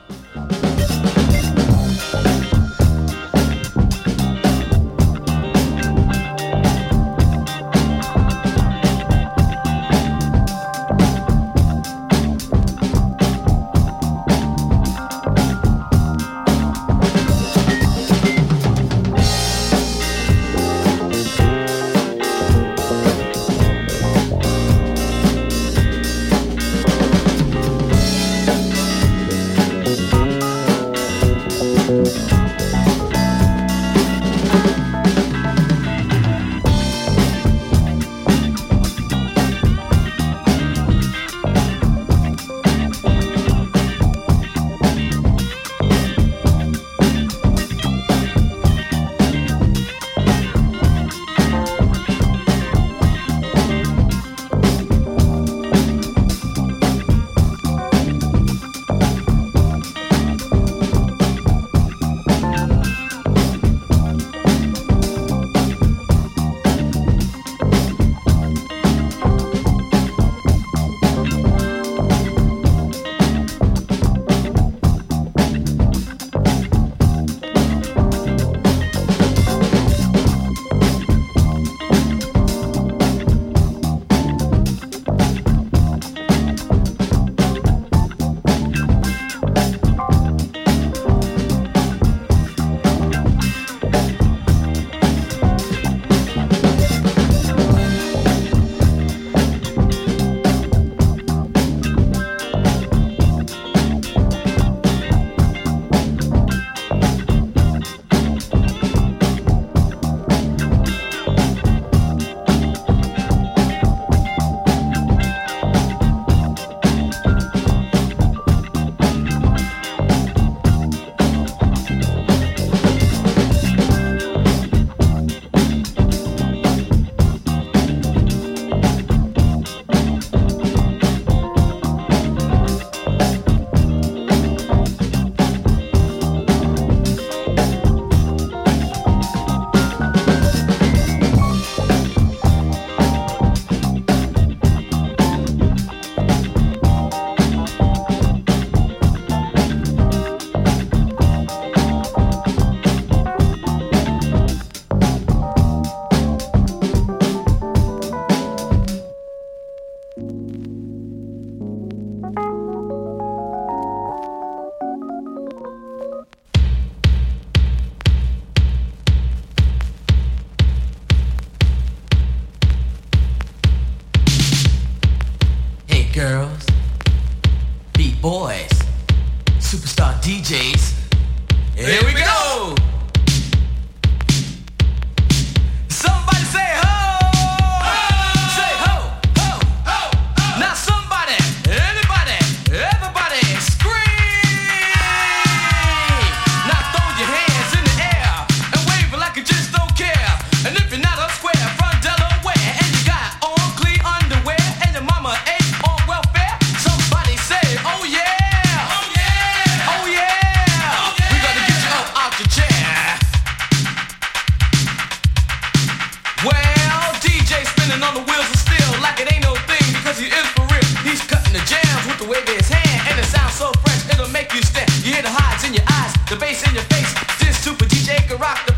Make 224.45 224.55
you 224.55 224.63
stare. 224.63 224.87
You 225.05 225.15
hear 225.15 225.23
the 225.23 225.31
highs 225.31 225.65
in 225.65 225.73
your 225.73 225.85
eyes, 225.89 226.13
the 226.29 226.37
bass 226.37 226.67
in 226.69 226.75
your 226.75 226.85
face. 226.93 227.13
This 227.41 227.57
super 227.57 227.85
DJ 227.87 228.17
can 228.29 228.39
rock 228.39 228.61
the 228.67 228.74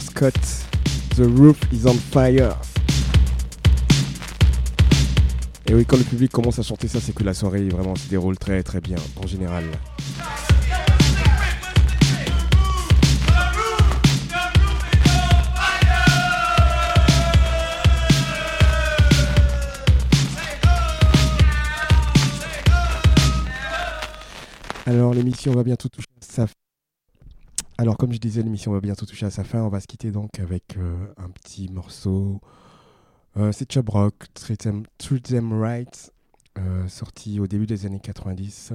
Scott, 0.00 0.34
The 1.16 1.26
Roof 1.38 1.58
is 1.72 1.86
on 1.86 1.94
fire. 1.94 2.56
Et 5.66 5.74
oui, 5.74 5.84
quand 5.84 5.96
le 5.96 6.04
public 6.04 6.30
commence 6.30 6.58
à 6.58 6.62
chanter 6.62 6.88
ça, 6.88 7.00
c'est 7.00 7.14
que 7.14 7.24
la 7.24 7.34
soirée 7.34 7.68
vraiment 7.68 7.94
se 7.96 8.08
déroule 8.08 8.38
très 8.38 8.62
très 8.62 8.80
bien 8.80 8.96
en 9.16 9.26
général. 9.26 9.64
Alors 24.86 25.14
l'émission 25.14 25.52
va 25.52 25.62
bientôt 25.62 25.88
toucher 25.88 26.06
sa. 26.20 26.46
Alors 27.82 27.96
comme 27.96 28.12
je 28.12 28.18
disais, 28.18 28.44
l'émission 28.44 28.70
va 28.70 28.78
bientôt 28.78 29.06
toucher 29.06 29.26
à 29.26 29.30
sa 29.30 29.42
fin. 29.42 29.60
On 29.60 29.68
va 29.68 29.80
se 29.80 29.88
quitter 29.88 30.12
donc 30.12 30.38
avec 30.38 30.76
euh, 30.76 31.04
un 31.16 31.28
petit 31.30 31.68
morceau. 31.68 32.40
Euh, 33.36 33.50
c'est 33.50 33.72
Chub 33.72 33.88
Rock, 33.88 34.14
Treat 34.34 34.68
Them, 35.24 35.52
Right, 35.60 36.12
euh, 36.58 36.86
sorti 36.86 37.40
au 37.40 37.48
début 37.48 37.66
des 37.66 37.84
années 37.84 37.98
90. 37.98 38.74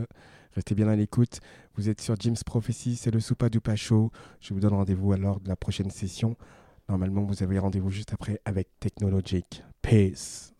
Restez 0.55 0.75
bien 0.75 0.89
à 0.89 0.95
l'écoute. 0.97 1.39
Vous 1.77 1.87
êtes 1.87 2.01
sur 2.01 2.17
Jim's 2.19 2.43
Prophecy, 2.43 2.97
c'est 2.97 3.11
le 3.11 3.21
Soupa 3.21 3.47
Dupa 3.47 3.77
Show. 3.77 4.11
Je 4.41 4.53
vous 4.53 4.59
donne 4.59 4.73
rendez-vous 4.73 5.13
alors 5.13 5.39
de 5.39 5.47
la 5.47 5.55
prochaine 5.55 5.89
session. 5.89 6.35
Normalement, 6.89 7.23
vous 7.23 7.43
avez 7.43 7.59
rendez-vous 7.59 7.89
juste 7.89 8.11
après 8.11 8.41
avec 8.43 8.67
Technologic. 8.81 9.63
Peace. 9.81 10.51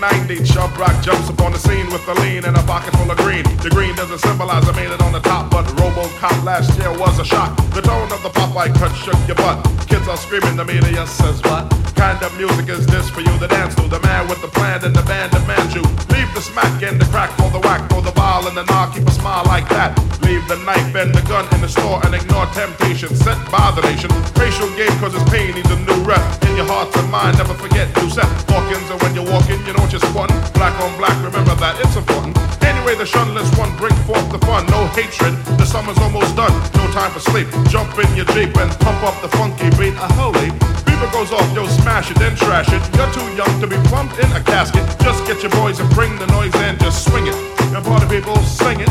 Chubb 0.00 0.78
Rock 0.78 1.02
jumps 1.02 1.28
upon 1.28 1.52
the 1.52 1.58
scene 1.58 1.86
with 1.90 2.08
a 2.08 2.14
lean 2.14 2.46
and 2.46 2.56
a 2.56 2.62
pocket 2.62 2.96
full 2.96 3.10
of 3.10 3.18
green. 3.18 3.44
The 3.58 3.68
green 3.68 3.94
doesn't 3.94 4.20
symbolize 4.20 4.66
I 4.66 4.72
made 4.72 4.90
it 4.90 5.02
on 5.02 5.12
the 5.12 5.20
top, 5.20 5.50
but 5.50 5.66
Robocop 5.76 6.42
last 6.42 6.78
year 6.78 6.90
was 6.98 7.18
a 7.18 7.24
shock. 7.24 7.54
The 7.74 7.82
tone 7.82 8.10
of 8.10 8.22
the 8.22 8.30
Popeye 8.30 8.74
cut 8.74 8.94
shook 8.94 9.18
your 9.28 9.36
butt. 9.36 9.62
Kids 9.88 10.08
are 10.08 10.16
screaming, 10.16 10.56
the 10.56 10.64
media 10.64 11.06
says 11.06 11.42
what? 11.42 11.89
Kind 12.00 12.24
of 12.24 12.32
music 12.40 12.64
is 12.72 12.86
this 12.86 13.10
for 13.12 13.20
you 13.20 13.28
to 13.44 13.46
dance 13.46 13.74
to? 13.76 13.84
The 13.84 14.00
man 14.00 14.24
with 14.24 14.40
the 14.40 14.48
plan 14.48 14.80
and 14.88 14.96
the 14.96 15.04
band 15.04 15.36
demands 15.36 15.76
you. 15.76 15.84
Leave 16.08 16.32
the 16.32 16.40
smack 16.40 16.80
and 16.80 16.96
the 16.96 17.04
crack 17.12 17.28
for 17.36 17.52
the 17.52 17.60
whack, 17.60 17.84
throw 17.92 18.00
the 18.00 18.16
ball 18.16 18.48
and 18.48 18.56
the 18.56 18.64
knock, 18.64 18.96
keep 18.96 19.04
a 19.04 19.12
smile 19.12 19.44
like 19.44 19.68
that. 19.68 19.92
Leave 20.24 20.40
the 20.48 20.56
knife 20.64 20.96
and 20.96 21.12
the 21.12 21.20
gun 21.28 21.44
in 21.52 21.60
the 21.60 21.68
store 21.68 22.00
and 22.08 22.16
ignore 22.16 22.48
temptation 22.56 23.12
sent 23.12 23.36
by 23.52 23.68
the 23.76 23.84
nation. 23.84 24.08
Racial 24.32 24.72
game 24.80 24.96
cause 24.96 25.12
it's 25.12 25.28
pain 25.28 25.52
needs 25.52 25.68
a 25.68 25.76
new 25.76 26.00
rep. 26.08 26.24
In 26.48 26.56
your 26.56 26.64
heart 26.64 26.88
and 26.96 27.04
mind, 27.12 27.36
never 27.36 27.52
forget 27.52 27.84
you 28.00 28.08
set. 28.08 28.24
Hawkins 28.48 28.88
and 28.88 28.96
when 29.04 29.12
you're 29.12 29.28
walking, 29.28 29.60
you 29.68 29.76
know 29.76 29.84
what 29.84 29.92
you're 29.92 30.00
squatting. 30.08 30.40
Black 30.56 30.72
on 30.80 30.96
black, 30.96 31.12
remember 31.20 31.52
that. 31.60 31.76
that 31.76 31.84
it's 31.84 32.00
important. 32.00 32.32
Anyway, 32.64 32.96
the 32.96 33.04
shunless 33.04 33.52
one 33.60 33.76
bring 33.76 33.92
forth 34.08 34.24
the 34.32 34.40
fun. 34.48 34.64
No 34.72 34.88
hatred, 34.96 35.36
the 35.60 35.68
summer's 35.68 36.00
almost 36.00 36.32
done. 36.32 36.56
No 36.80 36.88
time 36.96 37.12
for 37.12 37.20
sleep. 37.20 37.44
Jump 37.68 37.92
in 38.00 38.08
your 38.16 38.24
Jeep 38.32 38.56
and 38.56 38.72
pump 38.80 39.04
up 39.04 39.20
the 39.20 39.28
funky 39.36 39.68
beat. 39.76 39.92
A 40.00 40.08
holy. 40.16 40.48
Beaver 41.00 41.12
goes 41.12 41.32
off, 41.32 41.54
yo, 41.54 41.66
smash 41.66 42.10
it, 42.10 42.18
then 42.18 42.36
trash 42.36 42.68
it. 42.68 42.82
You're 42.94 43.10
too 43.12 43.24
young 43.34 43.60
to 43.60 43.66
be 43.66 43.76
plumped 43.88 44.18
in 44.18 44.30
a 44.32 44.40
casket. 44.42 44.84
Just 45.00 45.26
get 45.26 45.42
your 45.42 45.50
boys 45.52 45.80
and 45.80 45.88
bring 45.94 46.14
the 46.18 46.26
noise 46.26 46.54
in, 46.56 46.78
just 46.78 47.08
swing 47.08 47.26
it. 47.26 47.34
And 47.74 47.82
party 47.82 48.06
people 48.06 48.36
sing 48.36 48.80
it. 48.80 48.88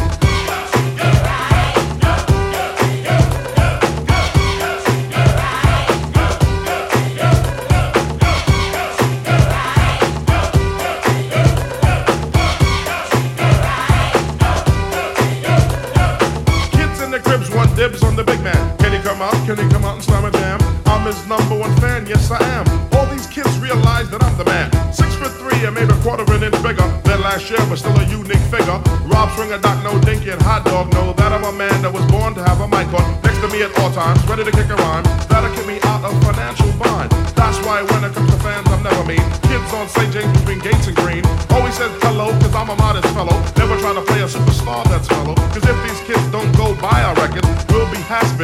Kids 16.71 17.01
in 17.01 17.11
the 17.11 17.19
cribs 17.23 17.51
want 17.51 17.75
dibs 17.75 18.03
on 18.03 18.15
the 18.15 18.23
big 18.23 18.41
man. 18.41 18.77
Can 18.79 18.93
he 18.93 18.99
come 18.99 19.21
out? 19.21 19.33
Can 19.45 19.57
he 19.57 19.69
come 19.71 19.85
out 19.85 19.95
and 19.95 20.03
slam 20.03 20.25
a 20.25 20.31
jam? 20.31 20.68
I'm 20.99 21.07
his 21.07 21.25
number 21.31 21.55
one 21.55 21.71
fan, 21.79 22.03
yes 22.11 22.27
I 22.27 22.43
am. 22.59 22.67
All 22.91 23.07
these 23.07 23.23
kids 23.31 23.47
realize 23.63 24.11
that 24.11 24.19
I'm 24.19 24.35
the 24.35 24.43
man. 24.43 24.67
Six 24.91 25.15
foot 25.15 25.31
three 25.39 25.63
and 25.63 25.71
maybe 25.71 25.95
a 25.95 25.99
quarter 26.03 26.27
an 26.27 26.43
inch 26.43 26.59
bigger 26.59 26.83
than 27.07 27.23
last 27.23 27.47
year, 27.47 27.63
but 27.71 27.79
still 27.79 27.95
a 27.95 28.03
unique 28.11 28.43
figure. 28.51 28.75
Rob 29.07 29.31
Swinger, 29.31 29.63
Doc 29.63 29.79
No 29.79 29.95
Dinky, 30.03 30.35
and 30.35 30.41
Hot 30.43 30.67
Dog 30.67 30.91
know 30.91 31.15
that 31.15 31.31
I'm 31.31 31.47
a 31.47 31.55
man 31.55 31.71
that 31.87 31.93
was 31.95 32.03
born 32.11 32.35
to 32.35 32.43
have 32.43 32.59
a 32.59 32.67
mic 32.67 32.91
on 32.91 33.07
next 33.23 33.39
to 33.39 33.47
me 33.47 33.63
at 33.63 33.71
all 33.79 33.95
times, 33.95 34.19
ready 34.27 34.43
to 34.43 34.51
kick 34.51 34.67
a 34.67 34.75
rhyme. 34.75 35.07
That'll 35.31 35.47
keep 35.55 35.71
me 35.71 35.79
out 35.87 36.03
of 36.03 36.11
financial 36.19 36.67
bind. 36.75 37.07
That's 37.31 37.55
why 37.63 37.79
when 37.79 38.03
it 38.03 38.11
comes 38.11 38.27
to 38.35 38.39
fans, 38.43 38.67
I'm 38.67 38.83
never 38.83 39.07
mean. 39.07 39.23
Kids 39.47 39.71
on 39.71 39.87
St. 39.87 40.11
James 40.11 40.35
between 40.43 40.59
Gates 40.59 40.91
and 40.91 40.99
Green 40.99 41.23
always 41.55 41.79
said 41.79 41.95
hello, 42.03 42.35
cause 42.43 42.51
I'm 42.51 42.67
a 42.67 42.75
modest 42.75 43.07
fellow. 43.15 43.39
Never 43.55 43.79
trying 43.79 43.95
to 43.95 44.03
play 44.03 44.19
a 44.19 44.27
superstar 44.27 44.83
that's 44.91 45.07
fellow. 45.07 45.39
Cause 45.55 45.63
if 45.63 45.79
these 45.79 46.01
kids 46.03 46.27
don't 46.27 46.51
go 46.59 46.75
buy 46.75 47.07
our 47.07 47.15
records, 47.23 47.47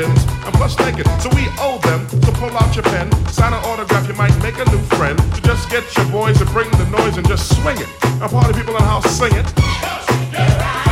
and 0.04 0.54
plus 0.56 0.78
naked. 0.80 1.08
So 1.22 1.30
we 1.30 1.48
owe 1.60 1.80
them. 1.84 2.06
to 2.08 2.32
pull 2.34 2.52
out 2.58 2.76
your 2.76 2.84
pen, 2.84 3.12
sign 3.28 3.54
an 3.54 3.64
autograph. 3.64 4.08
You 4.08 4.16
might 4.16 4.36
make 4.42 4.58
a 4.58 4.66
new 4.70 4.82
friend. 4.98 5.18
To 5.18 5.42
just 5.42 5.70
get 5.70 5.84
your 5.96 6.06
boys 6.08 6.38
to 6.40 6.46
bring 6.46 6.70
the 6.72 6.86
noise 6.90 7.18
and 7.18 7.28
just 7.28 7.56
swing 7.62 7.78
it. 7.80 7.88
And 8.04 8.30
party 8.30 8.54
people 8.54 8.76
in 8.76 8.82
the 8.82 8.90
house 8.90 9.10
sing 9.10 9.34
it. 9.34 9.46
Just 9.56 10.32
get 10.32 10.60
right. 10.60 10.85